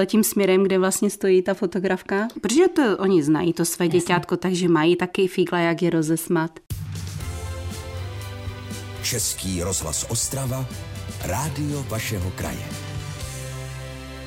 e, 0.02 0.06
tím 0.06 0.24
směrem, 0.24 0.64
kde 0.64 0.80
vlastně 0.80 1.10
stojí 1.10 1.42
ta 1.42 1.54
fotografka. 1.54 2.28
Protože 2.42 2.68
to 2.68 2.98
oni 2.98 3.24
znají, 3.24 3.54
to 3.54 3.66
své 3.66 3.86
Jasně. 3.86 4.00
děťátko, 4.00 4.38
takže 4.38 4.68
mají 4.68 4.96
taky 4.96 5.28
fígla, 5.28 5.60
jak 5.60 5.82
je 5.82 5.90
rozesmat. 5.90 6.52
Český 9.04 9.64
rozhlas 9.64 10.06
Ostrava, 10.10 10.66
rádio 11.26 11.86
vašeho 11.90 12.32
kraje. 12.36 12.85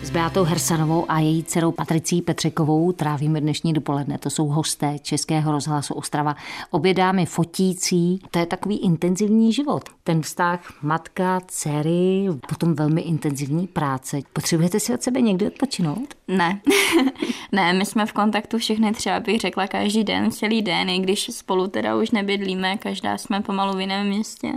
S 0.09 0.11
Beatou 0.11 0.45
Hersanovou 0.45 1.05
a 1.09 1.19
její 1.19 1.45
dcerou 1.45 1.73
Patricí 1.73 2.23
Petřekovou 2.23 2.93
trávíme 2.93 3.41
dnešní 3.41 3.73
dopoledne. 3.73 4.19
To 4.19 4.31
jsou 4.31 4.47
hosté 4.47 4.99
Českého 4.99 5.53
rozhlasu 5.53 5.95
Ostrava. 5.95 6.37
Obě 6.71 6.95
dámy 6.95 7.27
fotící. 7.27 8.21
To 8.31 8.39
je 8.39 8.47
takový 8.47 8.79
intenzivní 8.79 9.53
život. 9.53 9.83
Ten 10.05 10.23
vztah 10.23 10.61
matka, 10.83 11.41
dcery, 11.47 12.27
potom 12.49 12.75
velmi 12.75 13.01
intenzivní 13.01 13.67
práce. 13.67 14.21
Potřebujete 14.33 14.81
si 14.81 14.95
od 14.95 15.03
sebe 15.03 15.21
někdy 15.21 15.47
odpočinout? 15.47 16.15
Ne. 16.29 16.61
ne, 17.53 17.73
my 17.73 17.87
jsme 17.87 18.07
v 18.07 18.13
kontaktu 18.13 18.59
všechny 18.59 18.93
třeba 18.93 19.21
bych 19.21 19.41
řekla 19.41 19.67
každý 19.67 20.05
den, 20.05 20.31
celý 20.31 20.63
den, 20.63 20.91
i 20.91 20.99
když 20.99 21.31
spolu 21.31 21.67
teda 21.69 21.97
už 21.97 22.11
nebydlíme, 22.11 22.77
každá 22.77 23.19
jsme 23.19 23.41
pomalu 23.41 23.77
v 23.77 23.81
jiném 23.81 24.07
městě, 24.07 24.53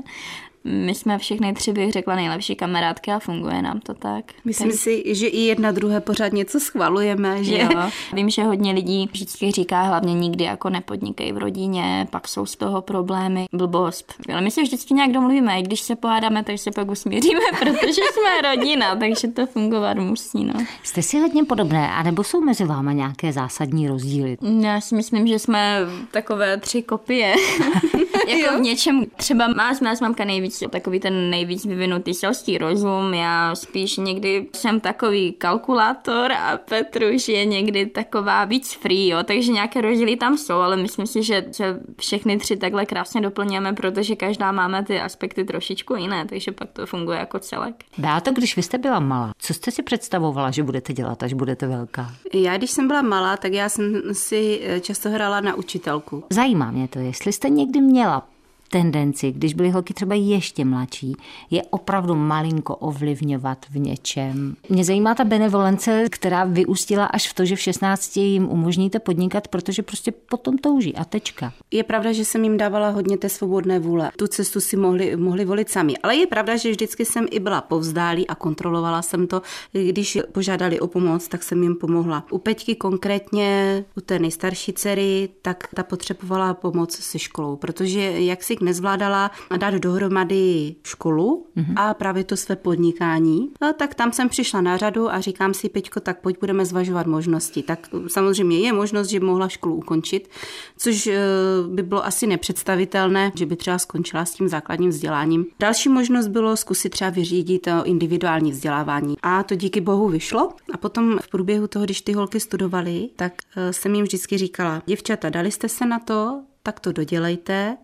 my 0.63 0.95
jsme 0.95 1.17
všechny 1.17 1.53
tři, 1.53 1.73
bych 1.73 1.91
řekla, 1.91 2.15
nejlepší 2.15 2.55
kamarádky 2.55 3.11
a 3.11 3.19
funguje 3.19 3.61
nám 3.61 3.79
to 3.79 3.93
tak. 3.93 4.25
Myslím 4.45 4.69
tak... 4.69 4.79
si, 4.79 5.15
že 5.15 5.27
i 5.27 5.39
jedna 5.39 5.71
druhé 5.71 5.99
pořád 5.99 6.33
něco 6.33 6.59
schvalujeme. 6.59 7.43
Že? 7.43 7.57
Jo. 7.57 7.91
Vím, 8.13 8.29
že 8.29 8.43
hodně 8.43 8.71
lidí 8.71 9.09
vždycky 9.11 9.51
říká 9.51 9.81
hlavně 9.81 10.13
nikdy 10.13 10.43
jako 10.43 10.69
nepodnikej 10.69 11.31
v 11.31 11.37
rodině, 11.37 12.07
pak 12.09 12.27
jsou 12.27 12.45
z 12.45 12.55
toho 12.55 12.81
problémy, 12.81 13.45
blbost. 13.53 14.13
Ale 14.33 14.41
my 14.41 14.51
se 14.51 14.61
vždycky 14.61 14.93
nějak 14.93 15.11
domluvíme, 15.11 15.59
i 15.59 15.63
když 15.63 15.81
se 15.81 15.95
pohádáme, 15.95 16.43
tak 16.43 16.59
se 16.59 16.71
pak 16.71 16.91
usmíříme, 16.91 17.41
protože 17.59 18.01
jsme 18.11 18.49
rodina, 18.55 18.95
takže 18.95 19.27
to 19.27 19.45
fungovat 19.45 19.97
musí. 19.97 20.45
No. 20.45 20.53
Jste 20.83 21.01
si 21.01 21.19
hodně 21.19 21.43
podobné, 21.43 21.91
anebo 21.91 22.23
jsou 22.23 22.41
mezi 22.41 22.65
váma 22.65 22.91
nějaké 22.91 23.33
zásadní 23.33 23.87
rozdíly? 23.87 24.37
Já 24.59 24.81
si 24.81 24.95
myslím, 24.95 25.27
že 25.27 25.39
jsme 25.39 25.79
takové 26.11 26.57
tři 26.57 26.81
kopie. 26.81 27.35
jako 28.27 28.57
v 28.57 28.61
něčem, 28.61 29.05
třeba 29.15 29.47
máš, 29.47 29.79
máš 29.79 29.99
mamka 29.99 30.25
nejvíc 30.25 30.50
nejvíc, 30.51 30.71
takový 30.71 30.99
ten 30.99 31.29
nejvíc 31.29 31.65
vyvinutý 31.65 32.13
selský 32.13 32.57
rozum. 32.57 33.13
Já 33.13 33.55
spíš 33.55 33.97
někdy 33.97 34.47
jsem 34.55 34.79
takový 34.79 35.31
kalkulátor 35.33 36.31
a 36.31 36.57
Petruš 36.57 37.27
je 37.27 37.45
někdy 37.45 37.85
taková 37.85 38.45
víc 38.45 38.73
free, 38.73 39.07
jo, 39.07 39.23
takže 39.23 39.51
nějaké 39.51 39.81
rozdíly 39.81 40.15
tam 40.15 40.37
jsou, 40.37 40.55
ale 40.55 40.77
myslím 40.77 41.07
si, 41.07 41.23
že, 41.23 41.45
že 41.57 41.79
všechny 41.99 42.37
tři 42.37 42.57
takhle 42.57 42.85
krásně 42.85 43.21
doplňujeme, 43.21 43.73
protože 43.73 44.15
každá 44.15 44.51
máme 44.51 44.83
ty 44.83 44.99
aspekty 44.99 45.43
trošičku 45.43 45.95
jiné, 45.95 46.25
takže 46.25 46.51
pak 46.51 46.71
to 46.71 46.85
funguje 46.85 47.19
jako 47.19 47.39
celek. 47.39 47.83
to, 48.21 48.31
když 48.31 48.55
vy 48.55 48.63
jste 48.63 48.77
byla 48.77 48.99
malá, 48.99 49.31
co 49.37 49.53
jste 49.53 49.71
si 49.71 49.83
představovala, 49.83 50.51
že 50.51 50.63
budete 50.63 50.93
dělat, 50.93 51.23
až 51.23 51.33
budete 51.33 51.67
velká? 51.67 52.11
Já, 52.33 52.57
když 52.57 52.71
jsem 52.71 52.87
byla 52.87 53.01
malá, 53.01 53.37
tak 53.37 53.53
já 53.53 53.69
jsem 53.69 54.01
si 54.11 54.61
eh, 54.63 54.79
často 54.79 55.09
hrála 55.09 55.41
na 55.41 55.55
učitelku. 55.55 56.23
Zajímá 56.29 56.71
mě 56.71 56.87
to, 56.87 56.99
jestli 56.99 57.33
jste 57.33 57.49
někdy 57.49 57.81
měla 57.81 58.27
tendenci, 58.71 59.31
když 59.31 59.53
byly 59.53 59.69
holky 59.69 59.93
třeba 59.93 60.15
ještě 60.15 60.65
mladší, 60.65 61.15
je 61.49 61.63
opravdu 61.63 62.15
malinko 62.15 62.75
ovlivňovat 62.75 63.65
v 63.69 63.79
něčem. 63.79 64.55
Mě 64.69 64.83
zajímá 64.83 65.15
ta 65.15 65.23
benevolence, 65.23 66.05
která 66.09 66.43
vyústila 66.43 67.05
až 67.05 67.29
v 67.29 67.33
to, 67.33 67.45
že 67.45 67.55
v 67.55 67.59
16 67.59 68.17
jim 68.17 68.49
umožníte 68.49 68.99
podnikat, 68.99 69.47
protože 69.47 69.81
prostě 69.81 70.11
potom 70.11 70.57
touží 70.57 70.95
a 70.95 71.05
tečka. 71.05 71.53
Je 71.71 71.83
pravda, 71.83 72.11
že 72.11 72.25
jsem 72.25 72.43
jim 72.43 72.57
dávala 72.57 72.89
hodně 72.89 73.17
té 73.17 73.29
svobodné 73.29 73.79
vůle. 73.79 74.11
Tu 74.17 74.27
cestu 74.27 74.59
si 74.59 74.77
mohli, 74.77 75.15
mohli 75.15 75.45
volit 75.45 75.69
sami. 75.69 75.97
Ale 75.97 76.15
je 76.15 76.27
pravda, 76.27 76.57
že 76.57 76.71
vždycky 76.71 77.05
jsem 77.05 77.25
i 77.31 77.39
byla 77.39 77.61
povzdálí 77.61 78.27
a 78.27 78.35
kontrolovala 78.35 79.01
jsem 79.01 79.27
to. 79.27 79.41
Když 79.71 80.17
požádali 80.31 80.79
o 80.79 80.87
pomoc, 80.87 81.27
tak 81.27 81.43
jsem 81.43 81.63
jim 81.63 81.75
pomohla. 81.75 82.25
U 82.31 82.37
Peťky 82.37 82.75
konkrétně, 82.75 83.83
u 83.97 84.01
té 84.01 84.19
nejstarší 84.19 84.73
dcery, 84.73 85.29
tak 85.41 85.67
ta 85.75 85.83
potřebovala 85.83 86.53
pomoc 86.53 86.95
se 86.95 87.19
školou, 87.19 87.55
protože 87.55 87.99
jak 88.01 88.43
si 88.43 88.60
nezvládala 88.61 89.31
dát 89.57 89.73
dohromady 89.73 90.75
školu 90.83 91.47
mm-hmm. 91.57 91.73
a 91.75 91.93
právě 91.93 92.23
to 92.23 92.37
své 92.37 92.55
podnikání, 92.55 93.49
a 93.61 93.73
tak 93.73 93.95
tam 93.95 94.11
jsem 94.11 94.29
přišla 94.29 94.61
na 94.61 94.77
řadu 94.77 95.13
a 95.13 95.21
říkám 95.21 95.53
si, 95.53 95.69
Peťko, 95.69 95.99
tak 95.99 96.21
pojď 96.21 96.39
budeme 96.39 96.65
zvažovat 96.65 97.07
možnosti. 97.07 97.63
Tak 97.63 97.87
samozřejmě 98.07 98.59
je 98.59 98.73
možnost, 98.73 99.07
že 99.07 99.19
mohla 99.19 99.47
školu 99.47 99.75
ukončit, 99.75 100.29
což 100.77 101.07
eh, 101.07 101.19
by 101.67 101.83
bylo 101.83 102.05
asi 102.05 102.27
nepředstavitelné, 102.27 103.31
že 103.35 103.45
by 103.45 103.55
třeba 103.55 103.77
skončila 103.77 104.25
s 104.25 104.33
tím 104.33 104.47
základním 104.47 104.89
vzděláním. 104.89 105.45
Další 105.59 105.89
možnost 105.89 106.27
bylo 106.27 106.57
zkusit 106.57 106.89
třeba 106.89 107.09
vyřídit 107.09 107.59
to 107.59 107.85
individuální 107.85 108.51
vzdělávání. 108.51 109.15
A 109.21 109.43
to 109.43 109.55
díky 109.55 109.81
bohu 109.81 110.09
vyšlo. 110.09 110.49
A 110.73 110.77
potom 110.77 111.19
v 111.21 111.27
průběhu 111.27 111.67
toho, 111.67 111.85
když 111.85 112.01
ty 112.01 112.13
holky 112.13 112.39
studovaly, 112.39 113.09
tak 113.15 113.33
eh, 113.55 113.73
jsem 113.73 113.95
jim 113.95 114.05
vždycky 114.05 114.37
říkala, 114.37 114.81
děvčata, 114.85 115.29
dali 115.29 115.51
jste 115.51 115.69
se 115.69 115.85
na 115.85 115.99
to, 115.99 116.41
tak 116.63 116.79
to 116.79 116.91
dodělejte. 116.91 117.77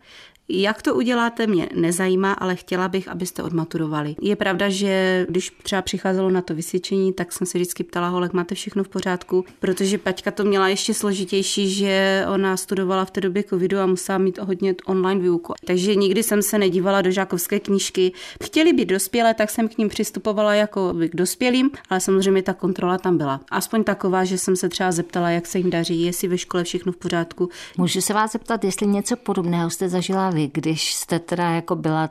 Jak 0.50 0.82
to 0.82 0.96
uděláte, 0.96 1.48
mě 1.48 1.70
nezajímá, 1.76 2.34
ale 2.34 2.56
chtěla 2.56 2.88
bych, 2.88 3.08
abyste 3.08 3.44
odmaturovali. 3.44 4.16
Je 4.22 4.36
pravda, 4.36 4.70
že 4.70 5.26
když 5.30 5.52
třeba 5.64 5.82
přicházelo 5.82 6.30
na 6.30 6.42
to 6.42 6.56
vysvědčení, 6.56 7.14
tak 7.14 7.32
jsem 7.32 7.48
se 7.48 7.58
vždycky 7.58 7.84
ptala, 7.84 8.10
holek, 8.10 8.34
máte 8.34 8.56
všechno 8.56 8.84
v 8.84 8.88
pořádku, 8.88 9.46
protože 9.60 9.98
Paťka 9.98 10.32
to 10.32 10.44
měla 10.44 10.68
ještě 10.68 10.94
složitější, 10.94 11.70
že 11.70 12.26
ona 12.34 12.58
studovala 12.58 13.06
v 13.06 13.12
té 13.12 13.22
době 13.22 13.44
covidu 13.44 13.80
a 13.80 13.86
musela 13.86 14.18
mít 14.18 14.40
hodně 14.40 14.76
online 14.86 15.22
výuku. 15.22 15.54
Takže 15.66 15.96
nikdy 15.96 16.24
jsem 16.24 16.42
se 16.42 16.58
nedívala 16.58 17.02
do 17.02 17.12
žákovské 17.12 17.60
knížky. 17.60 18.12
Chtěli 18.44 18.74
být 18.74 18.86
dospělé, 18.86 19.34
tak 19.34 19.50
jsem 19.50 19.68
k 19.68 19.78
ním 19.78 19.90
přistupovala 19.90 20.54
jako 20.54 20.94
k 20.94 21.16
dospělým, 21.16 21.70
ale 21.90 22.00
samozřejmě 22.00 22.44
ta 22.44 22.54
kontrola 22.54 22.98
tam 22.98 23.18
byla. 23.18 23.42
Aspoň 23.52 23.84
taková, 23.84 24.24
že 24.24 24.38
jsem 24.38 24.56
se 24.56 24.70
třeba 24.70 24.92
zeptala, 24.92 25.30
jak 25.30 25.46
se 25.48 25.58
jim 25.58 25.70
daří, 25.70 26.02
jestli 26.02 26.28
ve 26.28 26.38
škole 26.38 26.64
všechno 26.64 26.92
v 26.92 26.98
pořádku. 26.98 27.50
Můžu 27.78 28.02
se 28.02 28.14
vás 28.14 28.32
zeptat, 28.32 28.64
jestli 28.64 28.88
něco 28.88 29.16
podobného 29.16 29.70
jste 29.70 29.90
zažila 29.90 30.30
vy, 30.38 30.52
když 30.54 30.94
jste 30.94 31.20
teda 31.20 31.50
jako 31.50 31.76
byla 31.76 32.10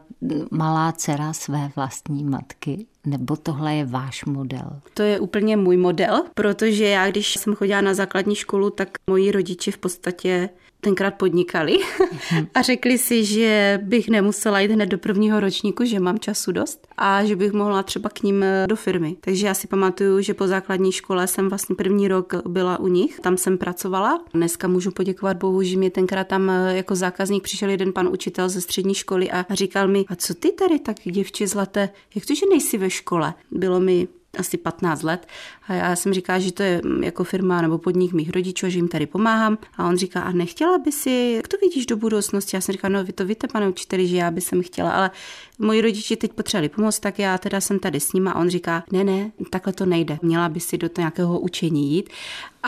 malá 0.50 0.92
dcera 0.92 1.32
své 1.32 1.70
vlastní 1.76 2.24
matky? 2.24 2.86
Nebo 3.06 3.36
tohle 3.36 3.74
je 3.74 3.84
váš 3.84 4.24
model? 4.24 4.80
To 4.94 5.02
je 5.02 5.20
úplně 5.20 5.56
můj 5.56 5.76
model, 5.76 6.24
protože 6.34 6.84
já, 6.84 7.10
když 7.10 7.34
jsem 7.34 7.54
chodila 7.54 7.80
na 7.80 7.94
základní 7.94 8.34
školu, 8.34 8.70
tak 8.70 8.88
moji 9.10 9.30
rodiče 9.32 9.72
v 9.72 9.78
podstatě 9.78 10.48
tenkrát 10.86 11.14
podnikali 11.14 11.78
a 12.54 12.62
řekli 12.62 12.98
si, 12.98 13.24
že 13.24 13.80
bych 13.82 14.08
nemusela 14.08 14.60
jít 14.60 14.70
hned 14.70 14.86
do 14.86 14.98
prvního 14.98 15.40
ročníku, 15.40 15.84
že 15.84 16.00
mám 16.00 16.18
času 16.18 16.52
dost 16.52 16.86
a 16.96 17.24
že 17.24 17.36
bych 17.36 17.52
mohla 17.52 17.82
třeba 17.82 18.08
k 18.08 18.22
ním 18.22 18.42
eh, 18.42 18.66
do 18.68 18.76
firmy. 18.76 19.16
Takže 19.20 19.46
já 19.46 19.54
si 19.54 19.66
pamatuju, 19.66 20.20
že 20.20 20.34
po 20.34 20.46
základní 20.46 20.92
škole 20.92 21.26
jsem 21.26 21.48
vlastně 21.48 21.76
první 21.76 22.08
rok 22.08 22.34
byla 22.48 22.80
u 22.80 22.86
nich, 22.86 23.20
tam 23.20 23.36
jsem 23.36 23.58
pracovala. 23.58 24.24
Dneska 24.34 24.68
můžu 24.68 24.90
poděkovat 24.90 25.36
Bohu, 25.36 25.62
že 25.62 25.76
mi 25.76 25.90
tenkrát 25.90 26.28
tam 26.28 26.50
eh, 26.50 26.76
jako 26.76 26.94
zákazník 26.94 27.42
přišel 27.42 27.70
jeden 27.70 27.92
pan 27.92 28.08
učitel 28.08 28.48
ze 28.48 28.60
střední 28.60 28.94
školy 28.94 29.30
a 29.30 29.46
říkal 29.50 29.88
mi, 29.88 30.04
a 30.08 30.16
co 30.16 30.34
ty 30.34 30.52
tady 30.52 30.78
tak 30.78 30.96
děvče 31.04 31.46
zlaté, 31.46 31.88
jak 32.14 32.26
to, 32.26 32.34
že 32.34 32.46
nejsi 32.50 32.78
ve 32.78 32.90
škole? 32.90 33.34
Bylo 33.50 33.80
mi 33.80 34.08
asi 34.36 34.56
15 34.56 35.02
let. 35.02 35.26
A 35.68 35.74
já 35.74 35.96
jsem 35.96 36.12
říkala, 36.12 36.38
že 36.38 36.52
to 36.52 36.62
je 36.62 36.82
jako 37.02 37.24
firma 37.24 37.62
nebo 37.62 37.78
podnik 37.78 38.12
mých 38.12 38.30
rodičů, 38.30 38.68
že 38.68 38.78
jim 38.78 38.88
tady 38.88 39.06
pomáhám. 39.06 39.58
A 39.78 39.88
on 39.88 39.96
říká, 39.96 40.20
a 40.20 40.32
nechtěla 40.32 40.78
by 40.78 40.92
si, 40.92 41.32
jak 41.36 41.48
to 41.48 41.56
vidíš 41.62 41.86
do 41.86 41.96
budoucnosti? 41.96 42.56
Já 42.56 42.60
jsem 42.60 42.72
říkala, 42.72 42.92
no 42.92 43.04
vy 43.04 43.12
to 43.12 43.24
víte, 43.24 43.48
pane 43.48 43.68
učiteli, 43.68 44.06
že 44.06 44.16
já 44.16 44.30
by 44.30 44.40
jsem 44.40 44.62
chtěla, 44.62 44.90
ale 44.90 45.10
moji 45.58 45.80
rodiči 45.80 46.16
teď 46.16 46.32
potřebovali 46.32 46.68
pomoc, 46.68 47.00
tak 47.00 47.18
já 47.18 47.38
teda 47.38 47.60
jsem 47.60 47.78
tady 47.78 48.00
s 48.00 48.12
nima 48.12 48.32
a 48.32 48.40
on 48.40 48.48
říká, 48.48 48.84
ne, 48.92 49.04
ne, 49.04 49.30
takhle 49.50 49.72
to 49.72 49.86
nejde. 49.86 50.18
Měla 50.22 50.48
by 50.48 50.60
si 50.60 50.78
do 50.78 50.88
toho 50.88 51.02
nějakého 51.02 51.40
učení 51.40 51.92
jít 51.92 52.10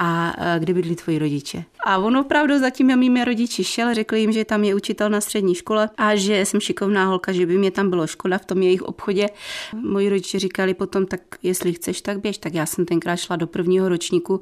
a 0.00 0.34
kde 0.58 0.74
bydlí 0.74 0.96
tvoji 0.96 1.18
rodiče. 1.18 1.64
A 1.86 1.98
on 1.98 2.16
opravdu 2.16 2.58
za 2.58 2.70
těmi 2.70 2.96
mými 2.96 3.24
rodiči 3.24 3.64
šel, 3.64 3.94
řekl 3.94 4.16
jim, 4.16 4.32
že 4.32 4.44
tam 4.44 4.64
je 4.64 4.74
učitel 4.74 5.10
na 5.10 5.20
střední 5.20 5.54
škole 5.54 5.90
a 5.96 6.16
že 6.16 6.40
jsem 6.40 6.60
šikovná 6.60 7.04
holka, 7.04 7.32
že 7.32 7.46
by 7.46 7.58
mě 7.58 7.70
tam 7.70 7.90
bylo 7.90 8.06
škoda 8.06 8.38
v 8.38 8.44
tom 8.44 8.62
jejich 8.62 8.82
obchodě. 8.82 9.28
Moji 9.82 10.08
rodiče 10.08 10.38
říkali 10.38 10.74
potom, 10.74 11.06
tak 11.06 11.20
jestli 11.42 11.72
chceš, 11.72 12.00
tak 12.00 12.20
běž. 12.20 12.38
Tak 12.38 12.54
já 12.54 12.66
jsem 12.66 12.84
tenkrát 12.84 13.16
šla 13.16 13.36
do 13.36 13.46
prvního 13.46 13.88
ročníku 13.88 14.40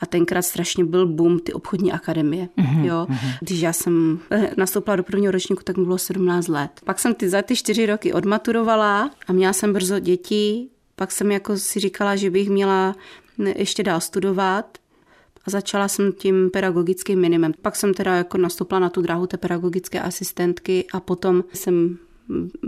a 0.00 0.06
tenkrát 0.06 0.42
strašně 0.42 0.84
byl 0.84 1.06
boom 1.06 1.38
ty 1.38 1.52
obchodní 1.52 1.92
akademie. 1.92 2.48
Mm-hmm. 2.58 2.84
Jo. 2.84 3.06
Když 3.40 3.60
já 3.60 3.72
jsem 3.72 4.18
eh, 4.30 4.50
nastoupila 4.56 4.96
do 4.96 5.02
prvního 5.02 5.32
ročníku, 5.32 5.62
tak 5.64 5.76
mi 5.76 5.84
bylo 5.84 5.98
17 5.98 6.48
let. 6.48 6.70
Pak 6.84 6.98
jsem 6.98 7.14
ty 7.14 7.28
za 7.28 7.42
ty 7.42 7.56
čtyři 7.56 7.86
roky 7.86 8.12
odmaturovala 8.12 9.10
a 9.26 9.32
měla 9.32 9.52
jsem 9.52 9.72
brzo 9.72 9.98
děti. 9.98 10.68
Pak 10.96 11.12
jsem 11.12 11.32
jako 11.32 11.56
si 11.56 11.80
říkala, 11.80 12.16
že 12.16 12.30
bych 12.30 12.50
měla 12.50 12.94
ještě 13.56 13.82
dál 13.82 14.00
studovat 14.00 14.78
začala 15.48 15.88
jsem 15.88 16.12
tím 16.12 16.50
pedagogickým 16.50 17.20
minimem. 17.20 17.52
Pak 17.62 17.76
jsem 17.76 17.94
teda 17.94 18.14
jako 18.16 18.38
nastoupila 18.38 18.80
na 18.80 18.88
tu 18.88 19.02
dráhu 19.02 19.26
té 19.26 19.36
pedagogické 19.36 20.00
asistentky 20.00 20.86
a 20.92 21.00
potom 21.00 21.44
jsem 21.52 21.98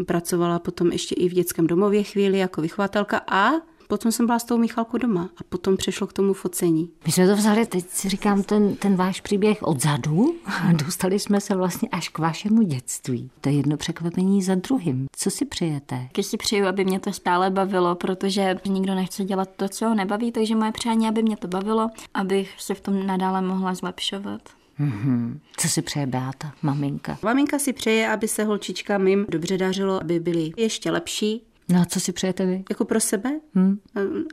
pracovala 0.07 0.59
potom 0.59 0.93
ještě 0.93 1.15
i 1.15 1.29
v 1.29 1.33
dětském 1.33 1.67
domově 1.67 2.03
chvíli 2.03 2.39
jako 2.39 2.63
vychovatelka 2.63 3.21
a 3.29 3.51
potom 3.91 4.13
jsem 4.13 4.27
byla 4.27 4.39
s 4.39 4.45
tou 4.45 4.59
Michalkou 4.59 4.99
doma 4.99 5.31
a 5.37 5.41
potom 5.49 5.77
přešlo 5.77 6.07
k 6.07 6.13
tomu 6.13 6.33
focení. 6.33 6.91
My 7.07 7.13
jsme 7.13 7.27
to 7.27 7.37
vzali, 7.37 7.67
teď 7.67 7.85
si 7.89 8.09
říkám, 8.09 8.43
ten, 8.43 8.77
ten 8.77 8.97
váš 8.97 9.21
příběh 9.21 9.63
odzadu 9.63 10.35
a 10.47 10.73
dostali 10.85 11.19
jsme 11.19 11.41
se 11.41 11.55
vlastně 11.55 11.89
až 11.93 12.09
k 12.09 12.19
vašemu 12.19 12.63
dětství. 12.63 13.31
To 13.41 13.49
je 13.49 13.55
jedno 13.55 13.77
překvapení 13.77 14.43
za 14.43 14.55
druhým. 14.55 15.07
Co 15.17 15.31
si 15.31 15.45
přejete? 15.45 16.09
Když 16.13 16.27
si 16.27 16.37
přeju, 16.37 16.67
aby 16.67 16.85
mě 16.85 17.01
to 17.01 17.13
stále 17.13 17.51
bavilo, 17.51 17.95
protože 17.95 18.57
nikdo 18.67 18.95
nechce 18.95 19.25
dělat 19.25 19.49
to, 19.57 19.69
co 19.69 19.89
ho 19.89 19.95
nebaví, 19.95 20.33
takže 20.33 20.57
moje 20.57 20.73
přání, 20.73 21.09
aby 21.09 21.23
mě 21.23 21.37
to 21.37 21.49
bavilo, 21.49 21.91
abych 22.15 22.55
se 22.59 22.75
v 22.75 22.81
tom 22.81 23.07
nadále 23.07 23.43
mohla 23.43 23.75
zlepšovat. 23.75 24.41
Mm-hmm. 24.81 25.39
Co 25.57 25.69
si 25.69 25.83
přeje 25.83 26.07
Beata, 26.07 26.53
maminka? 26.63 27.19
Maminka 27.23 27.59
si 27.59 27.73
přeje, 27.73 28.09
aby 28.09 28.29
se 28.29 28.45
holčička 28.45 28.99
mým 28.99 29.27
dobře 29.29 29.59
dařilo, 29.59 30.01
aby 30.01 30.21
byly 30.21 30.53
ještě 30.57 30.91
lepší, 30.91 31.43
No 31.71 31.81
a 31.81 31.85
co 31.85 32.01
si 32.01 32.13
přejete 32.13 32.47
vy? 32.47 32.65
Jako 32.71 32.85
pro 32.85 33.01
sebe? 33.01 33.31
Hmm. 33.55 33.79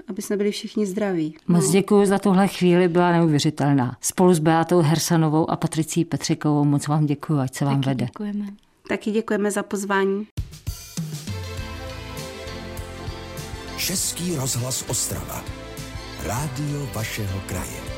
Aby 0.07 0.21
jsme 0.21 0.37
byli 0.37 0.51
všichni 0.51 0.85
zdraví. 0.85 1.35
Moc 1.47 1.65
no. 1.65 1.71
děkuji 1.71 2.05
za 2.05 2.19
tuhle 2.19 2.47
chvíli, 2.47 2.87
byla 2.87 3.11
neuvěřitelná. 3.11 3.97
Spolu 4.01 4.33
s 4.33 4.39
Beatou 4.39 4.81
Hersanovou 4.81 5.49
a 5.49 5.55
Patricí 5.55 6.05
Petřikovou 6.05 6.63
moc 6.65 6.87
vám 6.87 7.05
děkuji, 7.05 7.39
ať 7.39 7.55
se 7.55 7.65
vám 7.65 7.81
Taky 7.81 7.89
vede. 7.89 8.05
děkujeme. 8.05 8.45
Taky 8.89 9.11
děkujeme 9.11 9.51
za 9.51 9.63
pozvání. 9.63 10.27
Český 13.77 14.35
rozhlas 14.35 14.85
Ostrava. 14.87 15.43
Rádio 16.23 16.87
vašeho 16.93 17.39
kraje. 17.47 17.96